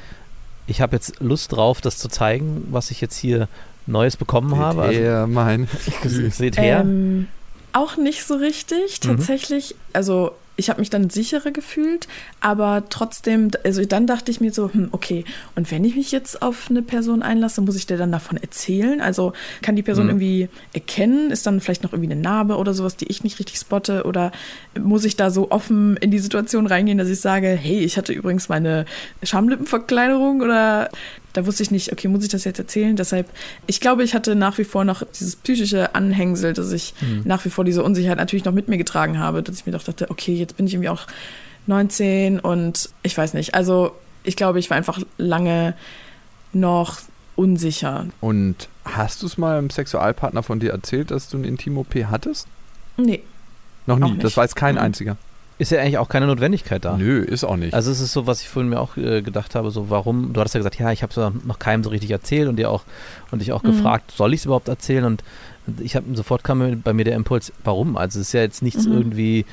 [0.67, 3.47] ich habe jetzt Lust drauf, das zu zeigen, was ich jetzt hier
[3.87, 4.81] Neues bekommen habe?
[4.83, 5.67] Also, Ja, mein.
[6.05, 6.81] seht her.
[6.81, 7.27] Ähm,
[7.73, 8.99] auch nicht so richtig.
[9.03, 9.07] Mhm.
[9.17, 12.07] Tatsächlich, also ich habe mich dann sicherer gefühlt,
[12.39, 16.41] aber trotzdem, also dann dachte ich mir so, hm, okay, und wenn ich mich jetzt
[16.41, 19.01] auf eine Person einlasse, muss ich dir dann davon erzählen?
[19.01, 20.09] Also kann die Person Mhm.
[20.11, 21.31] irgendwie erkennen?
[21.31, 24.03] Ist dann vielleicht noch irgendwie eine Narbe oder sowas, die ich nicht richtig spotte?
[24.05, 24.31] Oder
[24.79, 28.13] muss ich da so offen in die Situation reingehen, dass ich sage, hey, ich hatte
[28.13, 28.85] übrigens meine
[29.23, 30.89] Schamlippenverkleinerung oder
[31.35, 32.95] da wusste ich nicht, okay, muss ich das jetzt erzählen?
[32.95, 33.29] Deshalb,
[33.67, 36.93] ich glaube, ich hatte nach wie vor noch dieses psychische Anhängsel, dass ich
[37.23, 39.83] nach wie vor diese Unsicherheit natürlich noch mit mir getragen habe, dass ich mir doch
[39.83, 41.07] dachte, okay, jetzt bin ich irgendwie auch
[41.67, 43.53] 19 und ich weiß nicht.
[43.55, 43.91] Also,
[44.23, 45.75] ich glaube, ich war einfach lange
[46.53, 46.99] noch
[47.35, 48.05] unsicher.
[48.21, 52.47] Und hast du es mal einem Sexualpartner von dir erzählt, dass du ein Intim-OP hattest?
[52.97, 53.21] Nee.
[53.87, 54.17] Noch nie.
[54.19, 54.81] Das weiß kein Mhm.
[54.81, 55.17] einziger.
[55.57, 56.97] Ist ja eigentlich auch keine Notwendigkeit da.
[56.97, 57.73] Nö, ist auch nicht.
[57.73, 60.39] Also es ist so, was ich vorhin mir auch äh, gedacht habe, so warum, du
[60.41, 62.83] hattest ja gesagt, ja, ich habe es noch keinem so richtig erzählt und dir auch
[63.31, 63.67] und dich auch Mhm.
[63.67, 65.05] gefragt, soll ich es überhaupt erzählen?
[65.05, 65.23] Und
[65.79, 67.95] ich habe sofort kam bei mir der Impuls, warum?
[67.95, 68.93] Also es ist ja jetzt nichts Mhm.
[68.93, 69.45] irgendwie,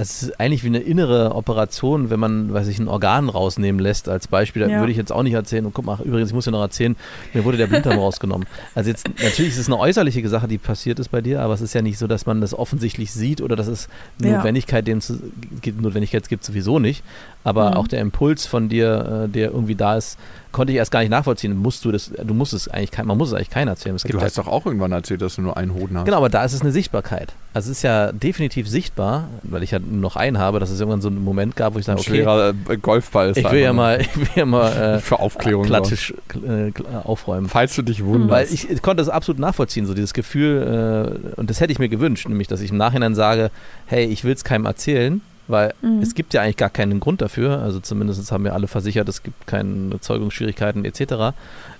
[0.00, 4.08] es ist eigentlich wie eine innere Operation, wenn man, weiß ich, ein Organ rausnehmen lässt
[4.08, 4.78] als Beispiel, da Ja.
[4.78, 5.66] würde ich jetzt auch nicht erzählen.
[5.66, 6.94] Und guck mal, übrigens, ich muss dir noch erzählen,
[7.34, 8.46] mir wurde der Blinddarm rausgenommen.
[8.76, 11.60] Also jetzt, natürlich ist es eine äußerliche Sache, die passiert ist bei dir, aber es
[11.60, 13.88] ist ja nicht so, dass man das offensichtlich sieht oder dass es
[14.22, 14.36] Ja.
[14.36, 15.18] Notwendigkeit, dem zu,
[15.60, 17.02] gibt- Notwendigkeit gibt es sowieso nicht.
[17.44, 17.76] Aber Mhm.
[17.76, 20.16] auch der Impuls von dir, äh, der irgendwie da ist,
[20.52, 21.56] konnte ich erst gar nicht nachvollziehen.
[21.56, 23.94] Musst du das, du musst es eigentlich, man muss es eigentlich keiner erzählen.
[23.96, 26.04] Es gibt du hast doch auch irgendwann erzählt, dass du nur einen Hoden hast.
[26.06, 27.32] Genau, aber da ist es eine Sichtbarkeit.
[27.54, 30.78] Also es ist ja definitiv sichtbar, weil ich ja nur noch einen habe, dass es
[30.80, 33.60] irgendwann so einen Moment gab, wo ich sage, okay, schwerer äh, Golfball ist ich will
[33.60, 37.48] ja mal, ich will ja mal äh, Für Aufklärung Klattisch äh, kl- aufräumen.
[37.48, 38.30] Falls du dich wunderst.
[38.30, 41.78] Weil ich, ich konnte das absolut nachvollziehen, so dieses Gefühl, äh, und das hätte ich
[41.78, 43.50] mir gewünscht, nämlich, dass ich im Nachhinein sage,
[43.86, 46.00] hey, ich will es keinem erzählen, weil Mhm.
[46.02, 47.58] es gibt ja eigentlich gar keinen Grund dafür.
[47.60, 51.00] Also zumindest haben wir alle versichert, es gibt keine Zeugungsschwierigkeiten etc.
[51.10, 51.34] Ja.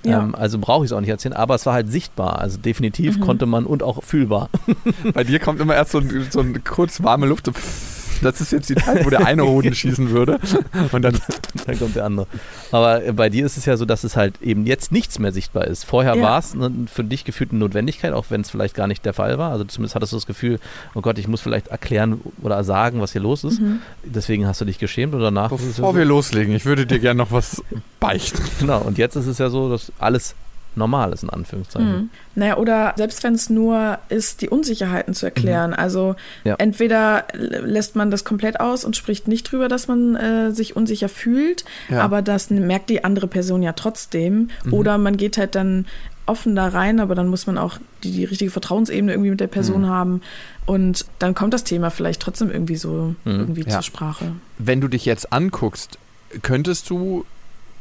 [0.04, 2.38] Ähm, also brauche ich es auch nicht erzählen, aber es war halt sichtbar.
[2.40, 3.20] Also definitiv Mhm.
[3.20, 4.48] konnte man und auch fühlbar.
[5.14, 7.46] Bei dir kommt immer erst so ein, so ein kurz warme Luft.
[7.46, 10.38] So pff, das ist jetzt die Zeit, wo der eine Hoden schießen würde.
[10.92, 11.18] Und dann
[11.66, 12.26] Dann kommt der andere.
[12.72, 15.66] Aber bei dir ist es ja so, dass es halt eben jetzt nichts mehr sichtbar
[15.66, 15.84] ist.
[15.84, 16.22] Vorher Ja.
[16.22, 19.14] war es ne, für dich gefühlt eine Notwendigkeit, auch wenn es vielleicht gar nicht der
[19.14, 19.50] Fall war.
[19.52, 20.58] Also zumindest hattest du das Gefühl,
[20.94, 23.60] oh Gott, ich muss vielleicht erklären oder sagen, was hier los ist.
[23.60, 23.80] Mhm.
[24.04, 25.50] Deswegen hast du dich geschämt und danach.
[25.52, 27.62] ist es ja Bevor so, wir loslegen, ich würde dir gerne noch was
[28.00, 28.42] beichten.
[28.60, 28.80] genau.
[28.80, 30.34] Und jetzt ist es ja so, dass alles
[30.78, 31.92] normal ist, in Anführungszeichen.
[31.92, 32.10] Mhm.
[32.34, 35.74] Naja, oder selbst wenn es nur ist, die Unsicherheiten zu erklären.
[35.74, 36.54] Also Ja.
[36.58, 41.08] entweder lässt man das komplett aus und spricht nicht drüber, dass man äh, sich unsicher
[41.08, 42.00] fühlt, Ja.
[42.02, 44.48] aber das merkt die andere Person ja trotzdem.
[44.70, 45.86] Oder man geht halt dann
[46.26, 49.46] offen da rein, aber dann muss man auch die, die richtige Vertrauensebene irgendwie mit der
[49.46, 50.20] Person haben.
[50.66, 53.32] Und dann kommt das Thema vielleicht trotzdem irgendwie so Mhm.
[53.40, 53.70] irgendwie Ja.
[53.70, 54.32] zur Sprache.
[54.58, 55.98] Wenn du dich jetzt anguckst,
[56.42, 57.24] könntest du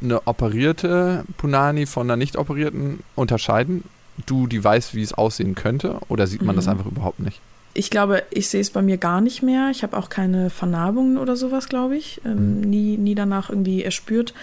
[0.02, 3.84] eine operierte Punani von einer nicht operierten unterscheiden?
[4.26, 5.98] Du, die weißt, wie es aussehen könnte?
[6.08, 6.72] Oder sieht man das Mhm.
[6.72, 7.40] einfach überhaupt nicht?
[7.74, 9.68] Ich glaube, ich sehe es bei mir gar nicht mehr.
[9.70, 12.20] Ich habe auch keine Vernarbungen oder sowas, glaube ich.
[12.24, 14.34] Ähm, nie, nie danach irgendwie erspürt,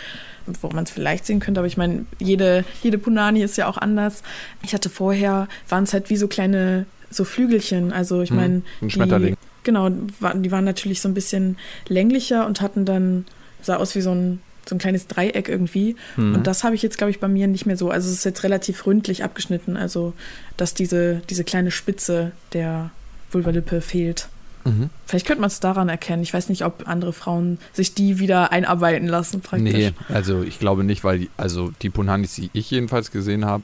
[0.62, 1.60] wo man es vielleicht sehen könnte.
[1.60, 4.24] Aber ich meine, jede, jede Punani ist ja auch anders.
[4.64, 7.92] Ich hatte vorher, waren es halt wie so kleine, so Flügelchen.
[7.92, 9.34] Also ich meine, ein Schmetterling.
[9.34, 11.58] Die, genau, die waren natürlich so ein bisschen
[11.90, 13.26] länglicher und hatten dann,
[13.62, 15.96] sah aus wie so ein so ein kleines Dreieck irgendwie.
[16.18, 17.90] Und das habe ich jetzt, glaube ich, bei mir nicht mehr so.
[17.90, 19.78] Also es ist jetzt relativ ründlich abgeschnitten.
[19.78, 20.14] Also,
[20.58, 22.92] dass diese, diese kleine Spitze der
[23.32, 24.28] Vulvalippe fehlt.
[24.64, 24.90] Mhm.
[25.06, 26.24] Vielleicht könnte man es daran erkennen.
[26.24, 29.74] Ich weiß nicht, ob andere Frauen sich die wieder einarbeiten lassen, praktisch.
[29.74, 33.64] Nee, also ich glaube nicht, weil die, also die Punanis, die ich jedenfalls gesehen habe,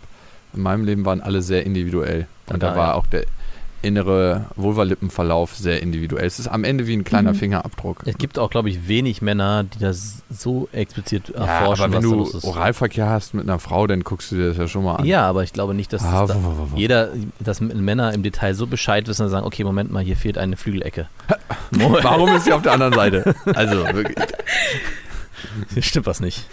[0.54, 2.28] in meinem Leben waren alle sehr individuell.
[2.47, 3.26] Und da war auch der
[3.82, 6.26] innere Vulvalippenverlauf sehr individuell.
[6.26, 7.38] Es ist am Ende wie ein kleiner Mhm.
[7.38, 8.04] Fingerabdruck.
[8.06, 11.98] Es gibt auch, glaube ich, wenig Männer, die das so explizit ja, erforschen, aber wenn
[12.04, 12.44] was da du los ist.
[12.44, 15.06] Oralverkehr hast mit einer Frau, dann guckst du dir das ja schon mal an.
[15.06, 16.78] Ja, aber ich glaube nicht, dass Ah, das da wo, wo, wo, wo.
[16.78, 17.10] jeder,
[17.40, 20.58] dass Männer im Detail so Bescheid wissen und sagen, okay, Moment mal, hier fehlt eine
[20.58, 21.08] Flügelecke.
[21.72, 23.36] Warum ist sie auf der anderen Seite?
[23.56, 24.18] Also wirklich.
[25.74, 26.46] hier stimmt was nicht.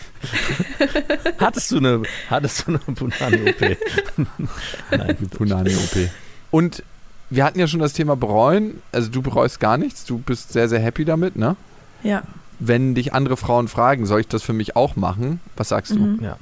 [1.39, 3.77] hattest du eine, hattest du eine Punani-OP?
[4.91, 5.17] Nein.
[5.37, 6.09] Punani-OP.
[6.51, 6.83] Und
[7.31, 8.83] wir hatten ja schon das Thema bereuen.
[8.93, 10.05] Also du bereust gar nichts.
[10.05, 11.57] Du bist sehr, sehr happy damit, ne?
[12.03, 12.23] Ja.
[12.59, 15.41] Wenn dich andere Frauen fragen, soll ich das für mich auch machen?
[15.57, 15.99] Was sagst du?
[15.99, 16.19] Mhm.
[16.23, 16.37] Ja.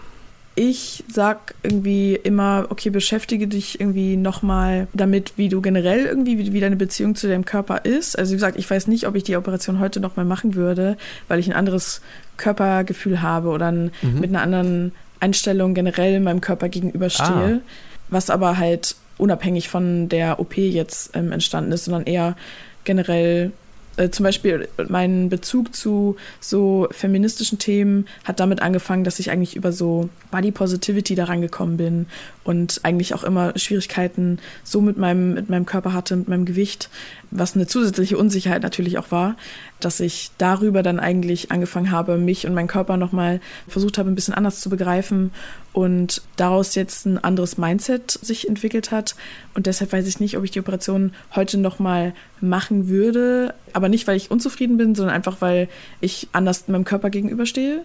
[0.59, 6.53] Ich sag irgendwie immer, okay, beschäftige dich irgendwie nochmal damit, wie du generell irgendwie, wie,
[6.55, 8.19] wie deine Beziehung zu deinem Körper ist.
[8.19, 10.97] Also wie gesagt, ich weiß nicht, ob ich die Operation heute nochmal machen würde,
[11.29, 12.01] weil ich ein anderes
[12.39, 14.21] Körpergefühl habe oder ein, Mhm.
[14.21, 17.61] mit einer anderen Einstellung generell meinem Körper gegenüberstehe.
[18.09, 22.37] Was aber halt unabhängig von der OP jetzt ähm, entstanden ist, sondern eher
[22.85, 23.53] generell
[23.97, 29.57] äh, zum Beispiel mein Bezug zu so feministischen Themen hat damit angefangen, dass ich eigentlich
[29.57, 32.07] über so Body Positivity daran gekommen bin
[32.47, 36.89] und eigentlich auch immer Schwierigkeiten so mit meinem, mit meinem Körper hatte, mit meinem Gewicht,
[37.33, 39.35] was eine zusätzliche Unsicherheit natürlich auch war,
[39.81, 44.15] dass ich darüber dann eigentlich angefangen habe, mich und meinen Körper nochmal versucht habe, ein
[44.15, 45.33] bisschen anders zu begreifen
[45.73, 49.17] und daraus jetzt ein anderes Mindset sich entwickelt hat.
[49.55, 53.55] Und deshalb weiß ich nicht, ob ich die Operation heute nochmal machen würde.
[53.73, 55.69] Aber nicht, weil ich unzufrieden bin, sondern einfach, weil
[56.01, 57.85] ich anders meinem Körper gegenüberstehe.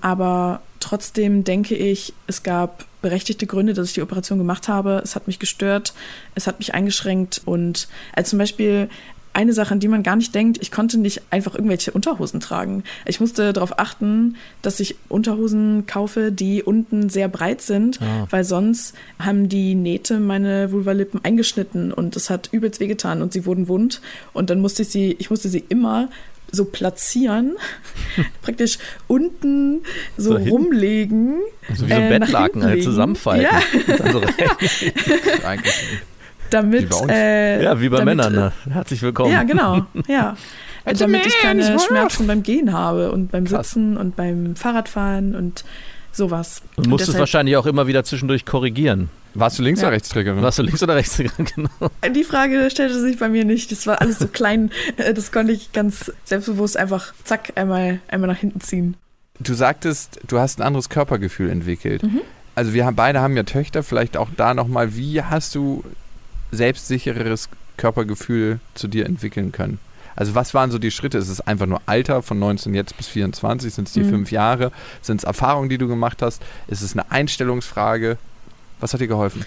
[0.00, 5.00] Aber trotzdem denke ich, es gab berechtigte Gründe, dass ich die Operation gemacht habe.
[5.04, 5.94] Es hat mich gestört,
[6.34, 8.88] es hat mich eingeschränkt und als zum Beispiel
[9.32, 12.82] eine Sache, an die man gar nicht denkt, ich konnte nicht einfach irgendwelche Unterhosen tragen.
[13.06, 18.26] Ich musste darauf achten, dass ich Unterhosen kaufe, die unten sehr breit sind, Ah.
[18.30, 23.46] weil sonst haben die Nähte meine Vulvalippen eingeschnitten und es hat übelst wehgetan und sie
[23.46, 24.00] wurden wund
[24.32, 26.08] und dann musste ich sie, ich musste sie immer
[26.52, 27.56] so platzieren,
[28.42, 29.82] praktisch unten
[30.16, 31.40] so, So rumlegen.
[31.74, 33.42] So wie so ein äh, Bettlaken halt zusammenfalten.
[33.44, 34.22] Ja, Dann so
[35.44, 35.62] rein.
[36.50, 36.82] Damit.
[36.82, 37.12] Wie bei uns.
[37.12, 38.34] Äh, ja, wie bei damit, Männern.
[38.34, 38.52] äh, Ne?
[38.72, 39.32] Herzlich willkommen.
[39.32, 39.86] Ja, genau.
[40.08, 40.36] Ja.
[40.98, 43.68] damit ich keine Schmerzen beim Gehen habe und beim Krass.
[43.68, 45.64] Sitzen und beim Fahrradfahren und
[46.12, 46.62] sowas.
[46.76, 49.10] Du musst es wahrscheinlich auch immer wieder zwischendurch korrigieren.
[49.34, 49.88] Warst du Links- Ja.
[49.88, 50.42] oder Rechtsträgerin?
[50.42, 51.16] Warst du links oder rechts?
[51.54, 51.68] genau.
[52.14, 53.70] Die Frage stellte sich bei mir nicht.
[53.70, 54.70] Das war alles so klein.
[54.96, 58.96] Äh, Das konnte ich ganz selbstbewusst einfach zack einmal, einmal nach hinten ziehen.
[59.38, 62.02] Du sagtest, du hast ein anderes Körpergefühl entwickelt.
[62.02, 62.20] Mhm.
[62.56, 65.82] Also wir haben, beide haben ja Töchter, vielleicht auch da nochmal, wie hast du
[66.52, 69.78] selbstsichereres Körpergefühl zu dir entwickeln können?
[70.16, 71.16] Also was waren so die Schritte?
[71.18, 73.72] Ist es einfach nur Alter von 19 jetzt bis 24?
[73.72, 74.10] Sind es die Mhm.
[74.10, 74.72] fünf Jahre?
[75.00, 76.42] Sind es Erfahrungen, die du gemacht hast?
[76.66, 78.18] Ist es eine Einstellungsfrage?
[78.80, 79.44] Was hat dir geholfen?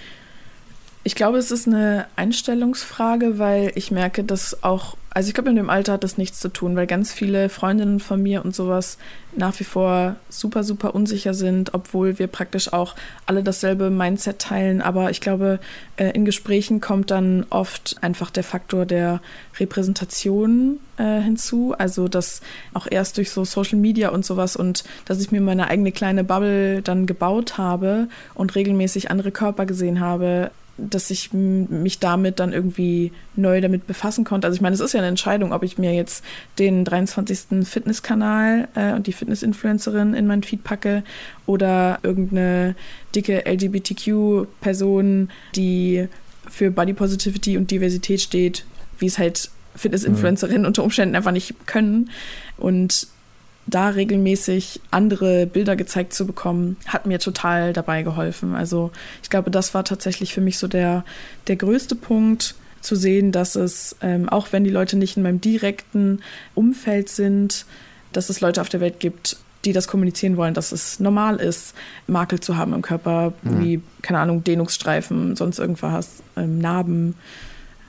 [1.04, 5.56] Ich glaube, es ist eine Einstellungsfrage, weil ich merke, dass auch, also ich glaube, in
[5.56, 8.98] dem Alter hat das nichts zu tun, weil ganz viele Freundinnen von mir und sowas
[9.36, 12.96] nach wie vor super, super unsicher sind, obwohl wir praktisch auch
[13.26, 14.82] alle dasselbe Mindset teilen.
[14.82, 15.60] Aber ich glaube,
[15.98, 19.22] äh, in Gesprächen kommt dann oft einfach der Faktor der
[19.60, 21.76] Repräsentation äh, hinzu.
[21.78, 22.42] Also, dass
[22.74, 26.24] auch erst durch so Social Media und sowas und dass ich mir meine eigene kleine
[26.24, 32.52] Bubble dann gebaut habe und regelmäßig andere Körper gesehen habe, dass ich mich damit dann
[32.52, 34.48] irgendwie neu damit befassen konnte.
[34.48, 36.24] Also ich meine, es ist ja eine Entscheidung, ob ich mir jetzt
[36.58, 37.66] den 23.
[37.68, 41.04] Fitnesskanal äh, und die Fitness-Influencerin in meinen Feed packe
[41.46, 42.76] oder irgendeine
[43.16, 46.08] dicke LGBTQ-Person, die
[46.50, 48.66] für Body Positivity und Diversität steht,
[48.98, 52.10] wie es halt Fitness-Influencerinnen unter Umständen einfach nicht können.
[52.58, 53.08] Und
[53.66, 58.56] da regelmäßig andere Bilder gezeigt zu bekommen, hat mir total dabei geholfen.
[58.56, 58.92] Also
[59.22, 61.06] ich glaube, das war tatsächlich für mich so der,
[61.48, 65.42] der größte Punkt, zu sehen, dass es, ähm, auch wenn die Leute nicht in meinem
[65.42, 66.20] direkten
[66.54, 67.66] Umfeld sind,
[68.12, 71.74] dass es Leute auf der Welt gibt, die das kommunizieren wollen, dass es normal ist,
[72.06, 77.16] Makel zu haben im Körper, wie, keine Ahnung, Dehnungsstreifen, sonst irgendwas, ähm, Narben.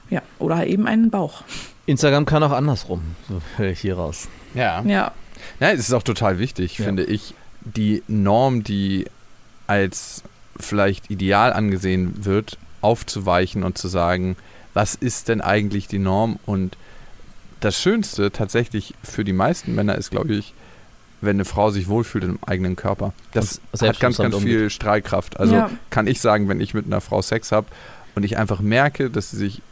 [0.09, 1.43] Ja, oder eben einen Bauch.
[1.87, 3.03] Instagram kann auch andersrum.
[3.29, 4.29] So höre ich hier raus.
[4.55, 4.83] Ja.
[4.83, 5.13] Ja.
[5.61, 6.85] Ja, es ist auch total wichtig, Ja.
[6.87, 7.35] finde ich.
[7.63, 9.07] Die Norm, die
[9.67, 10.23] als
[10.59, 14.37] vielleicht ideal angesehen wird, aufzuweichen und zu sagen,
[14.75, 16.39] was ist denn eigentlich die Norm?
[16.47, 16.77] Und
[17.61, 20.53] das Schönste tatsächlich für die meisten Männer ist, glaube ich,
[21.23, 23.15] wenn eine Frau sich wohlfühlt im eigenen Körper.
[23.33, 25.41] Das hat ganz, ganz viel Strahlkraft.
[25.41, 25.71] Also Ja.
[25.89, 27.67] kann ich sagen, wenn ich mit einer Frau Sex habe
[28.15, 29.63] und ich einfach merke, dass sie sich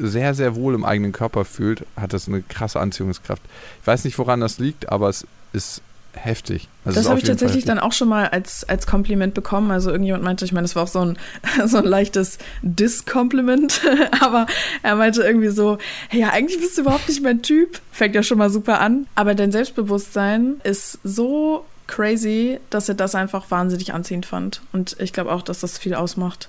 [0.00, 3.42] sehr, sehr wohl im eigenen Körper fühlt, hat das eine krasse Anziehungskraft.
[3.80, 5.82] Ich weiß nicht, woran das liegt, aber es ist
[6.14, 6.68] heftig.
[6.84, 9.70] Also Das habe ich tatsächlich dann auch schon mal als, als Kompliment bekommen.
[9.70, 11.18] Also irgendjemand meinte, ich meine, das war auch so ein,
[11.66, 13.82] so ein leichtes Dis-Kompliment,
[14.20, 14.46] aber
[14.82, 15.78] er meinte irgendwie so,
[16.08, 17.80] hey, ja, eigentlich bist du überhaupt nicht mein Typ.
[17.92, 19.06] Fängt ja schon mal super an.
[19.14, 24.62] Aber dein Selbstbewusstsein ist so crazy, dass er das einfach wahnsinnig anziehend fand.
[24.72, 26.48] Und ich glaube auch, dass das viel ausmacht.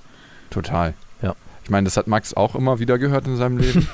[0.50, 0.94] Total.
[1.62, 1.66] Ja.
[1.66, 3.88] Ich meine, das hat Max auch immer wieder gehört in seinem Leben.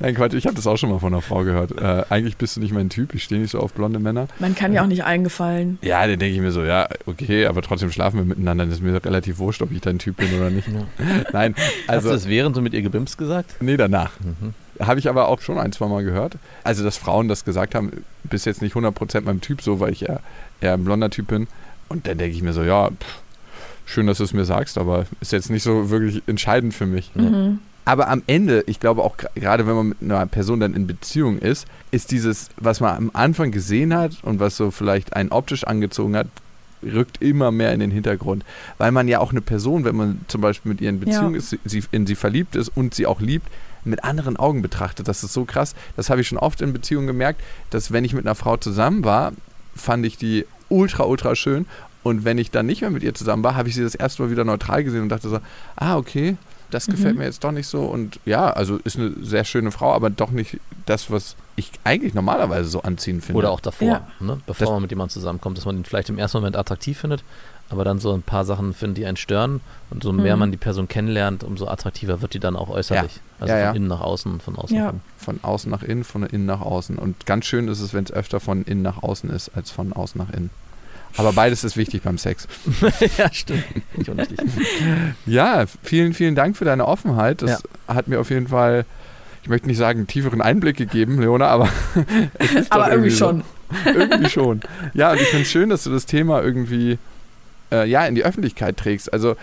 [0.00, 1.72] Nein, Quatsch, ich habe das auch schon mal von einer Frau gehört.
[1.80, 4.28] Äh, eigentlich bist du nicht mein Typ, ich stehe nicht so auf blonde Männer.
[4.38, 5.78] Man kann ja auch nicht allen gefallen.
[5.82, 8.66] Ja, dann denke ich mir so, ja, okay, aber trotzdem schlafen wir miteinander.
[8.66, 10.68] Das ist mir relativ wurscht, ob ich dein Typ bin oder nicht.
[11.32, 13.56] Nein, Hast du also, das während so mit ihr gebimst gesagt?
[13.60, 14.12] nee, danach.
[14.20, 14.54] Mhm.
[14.84, 16.36] Habe ich aber auch schon ein, zwei Mal gehört.
[16.64, 20.02] Also, dass Frauen das gesagt haben, bist jetzt nicht 100% meinem Typ so, weil ich
[20.02, 20.20] eher,
[20.60, 21.46] eher ein blonder Typ bin.
[21.88, 23.22] Und dann denke ich mir so, ja, pff,
[23.84, 27.10] schön, dass du es mir sagst, aber ist jetzt nicht so wirklich entscheidend für mich.
[27.14, 27.58] Mhm.
[27.84, 31.38] Aber am Ende, ich glaube auch gerade wenn man mit einer Person dann in Beziehung
[31.38, 35.64] ist, ist dieses, was man am Anfang gesehen hat und was so vielleicht einen optisch
[35.64, 36.26] angezogen hat,
[36.82, 38.44] rückt immer mehr in den Hintergrund.
[38.78, 41.38] Weil man ja auch eine Person, wenn man zum Beispiel mit ihr in Beziehung Ja.
[41.38, 43.48] ist, sie, in sie verliebt ist und sie auch liebt,
[43.84, 45.08] mit anderen Augen betrachtet.
[45.08, 45.74] Das ist so krass.
[45.96, 49.04] Das habe ich schon oft in Beziehungen gemerkt, dass wenn ich mit einer Frau zusammen
[49.04, 49.32] war,
[49.76, 51.66] fand ich die ultra, ultra schön.
[52.04, 54.22] Und wenn ich dann nicht mehr mit ihr zusammen war, habe ich sie das erste
[54.22, 55.40] Mal wieder neutral gesehen und dachte so,
[55.74, 56.36] ah, okay,
[56.70, 57.20] das gefällt Mhm.
[57.20, 57.82] mir jetzt doch nicht so.
[57.82, 62.14] Und ja, also ist eine sehr schöne Frau, aber doch nicht das, was ich eigentlich
[62.14, 63.38] normalerweise so anziehen finde.
[63.38, 64.06] Oder auch davor, Ja.
[64.20, 64.40] ne?
[64.46, 67.22] bevor Das- man mit jemandem zusammenkommt, dass man ihn vielleicht im ersten Moment attraktiv findet,
[67.70, 69.60] aber dann so ein paar Sachen findet, die einen stören.
[69.90, 70.40] Und so mehr Mhm.
[70.40, 73.20] man die Person kennenlernt, umso attraktiver wird die dann auch äußerlich.
[73.40, 73.72] Also Ja, von ja.
[73.72, 74.82] innen nach außen und von außen Ja.
[74.84, 75.00] nach innen.
[75.16, 76.98] von außen nach innen, von innen nach außen.
[76.98, 79.92] Und ganz schön ist es, wenn es öfter von innen nach außen ist, als von
[79.94, 80.50] außen nach innen.
[81.16, 82.48] Aber beides ist wichtig beim Sex.
[83.18, 83.64] ja, stimmt.
[85.26, 87.42] Ja, vielen, vielen Dank für deine Offenheit.
[87.42, 88.84] Das hat mir auf jeden Fall,
[89.42, 91.68] ich möchte nicht sagen, einen tieferen Einblick gegeben, Leona, aber
[92.38, 93.26] es ist doch Aber irgendwie so.
[93.26, 93.42] schon.
[93.86, 94.60] irgendwie schon.
[94.92, 96.98] Ja, und ich finde es schön, dass du das Thema irgendwie
[97.72, 99.12] äh, ja, in die Öffentlichkeit trägst.
[99.12, 99.36] Also,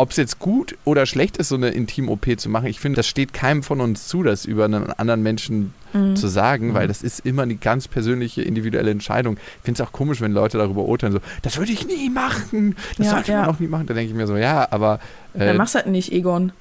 [0.00, 3.06] ob es jetzt gut oder schlecht ist, so eine Intim-OP zu machen, ich finde, das
[3.06, 6.14] steht keinem von uns zu, das über einen anderen Menschen Mhm.
[6.16, 6.74] zu sagen, Mhm.
[6.74, 9.36] weil das ist immer eine ganz persönliche, individuelle Entscheidung.
[9.58, 12.76] Ich finde es auch komisch, wenn Leute darüber urteilen, so, das würde ich nie machen,
[12.96, 13.50] das Ja, sollte man ja.
[13.50, 13.86] auch nie machen.
[13.86, 15.00] Da denke ich mir so, ja, aber
[15.34, 16.52] äh, Dann mach's halt nicht, Egon.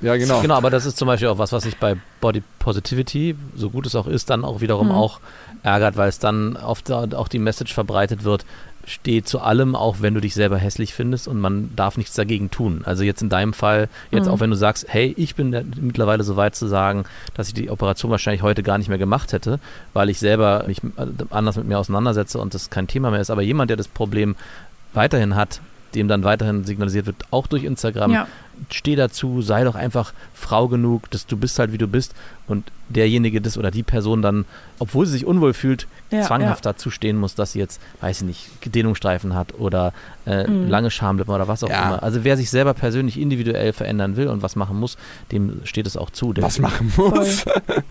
[0.00, 0.40] ja, genau.
[0.40, 3.86] Genau, aber das ist zum Beispiel auch was, was sich bei Body Positivity, so gut
[3.86, 4.92] es auch ist, dann auch wiederum Mhm.
[4.94, 5.20] auch
[5.62, 8.46] ärgert, weil es dann oft auch die Message verbreitet wird,
[8.88, 12.50] steh zu allem, auch wenn du dich selber hässlich findest und man darf nichts dagegen
[12.50, 12.80] tun.
[12.84, 14.32] Also jetzt in deinem Fall, jetzt Mhm.
[14.32, 17.70] auch wenn du sagst, hey, ich bin mittlerweile so weit zu sagen, dass ich die
[17.70, 19.60] Operation wahrscheinlich heute gar nicht mehr gemacht hätte,
[19.92, 23.30] weil ich selber mich äh, anders mit mir auseinandersetze und das kein Thema mehr ist.
[23.30, 24.34] Aber jemand, der das Problem
[24.94, 25.60] weiterhin hat,
[25.94, 28.26] dem dann weiterhin signalisiert wird, auch durch Instagram, Ja.
[28.72, 32.14] Steh dazu, sei doch einfach Frau genug, dass du bist halt wie du bist
[32.46, 34.44] und derjenige das oder die Person dann,
[34.78, 38.26] obwohl sie sich unwohl fühlt, Ja, zwanghaft dazu stehen muss, dass sie jetzt, weiß ich
[38.26, 39.92] nicht, Dehnungsstreifen hat oder
[40.26, 40.68] äh, Mhm.
[40.68, 41.86] lange Schamlippen oder was auch Ja.
[41.86, 42.02] immer.
[42.02, 44.96] Also wer sich selber persönlich individuell verändern will und was machen muss,
[45.32, 46.32] dem steht es auch zu.
[46.32, 47.44] Der, was machen muss.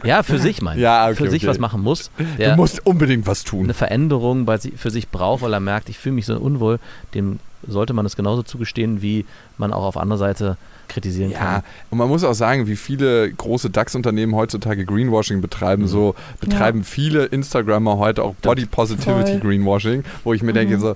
[0.04, 0.80] Ja, für sich mein.
[0.88, 1.50] Ja, okay, für sich okay.
[1.52, 2.10] was machen muss.
[2.18, 3.66] Du Der musst unbedingt was tun.
[3.66, 6.80] eine Veränderung bei für sich braucht, weil er merkt, ich fühle mich so unwohl,
[7.14, 9.26] dem sollte man es genauso zugestehen, wie
[9.58, 10.57] man auch auf andere Seite
[10.88, 11.64] kritisieren Ja, kann.
[11.90, 15.84] und man muss auch sagen, wie viele große DAX-Unternehmen heutzutage Greenwashing betreiben.
[15.84, 15.88] Mhm.
[15.88, 19.40] So betreiben viele Instagrammer heute auch Body Positivity Voll.
[19.42, 20.96] Greenwashing, wo ich mir denke so,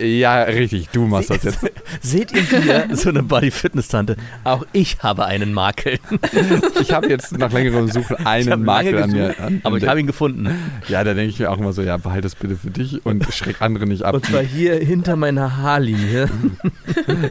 [0.00, 1.58] ja, richtig, du machst das jetzt.
[2.00, 4.16] Seht ihr hier so eine Body-Fitness-Tante?
[4.44, 5.98] Auch ich habe einen Makel.
[6.80, 9.28] Ich habe jetzt nach längerem Suchen einen Makel lange an mir.
[9.28, 10.48] gesucht, An, aber ich habe ihn gefunden.
[10.88, 13.24] ja, da denke ich mir auch immer so, ja, behalte es bitte für dich und
[13.32, 14.14] schreck andere nicht ab.
[14.14, 16.28] Und zwar hier hinter meiner Haarlinie.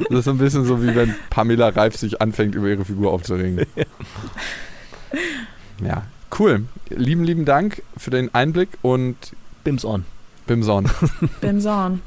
[0.10, 3.12] Das ist so ein bisschen so, wie wenn Pamela Reif sich anfängt, über ihre Figur
[3.12, 3.66] aufzuregen.
[5.84, 6.04] Ja,
[6.40, 6.66] cool.
[6.90, 9.16] Lieben, lieben Dank für den Einblick und
[9.64, 10.06] Bims on.
[10.48, 10.90] Bimson.
[11.42, 12.02] Bimson.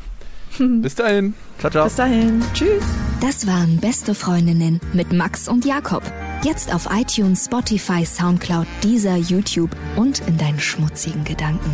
[0.82, 1.34] Bis dahin.
[1.58, 1.84] Ciao, ciao.
[1.84, 2.42] Bis dahin.
[2.54, 2.84] Tschüss.
[3.20, 6.02] Das waren Beste Freundinnen mit Max und Jakob.
[6.42, 11.70] Jetzt auf iTunes, Spotify, Soundcloud, dieser YouTube und in deinen schmutzigen Gedanken.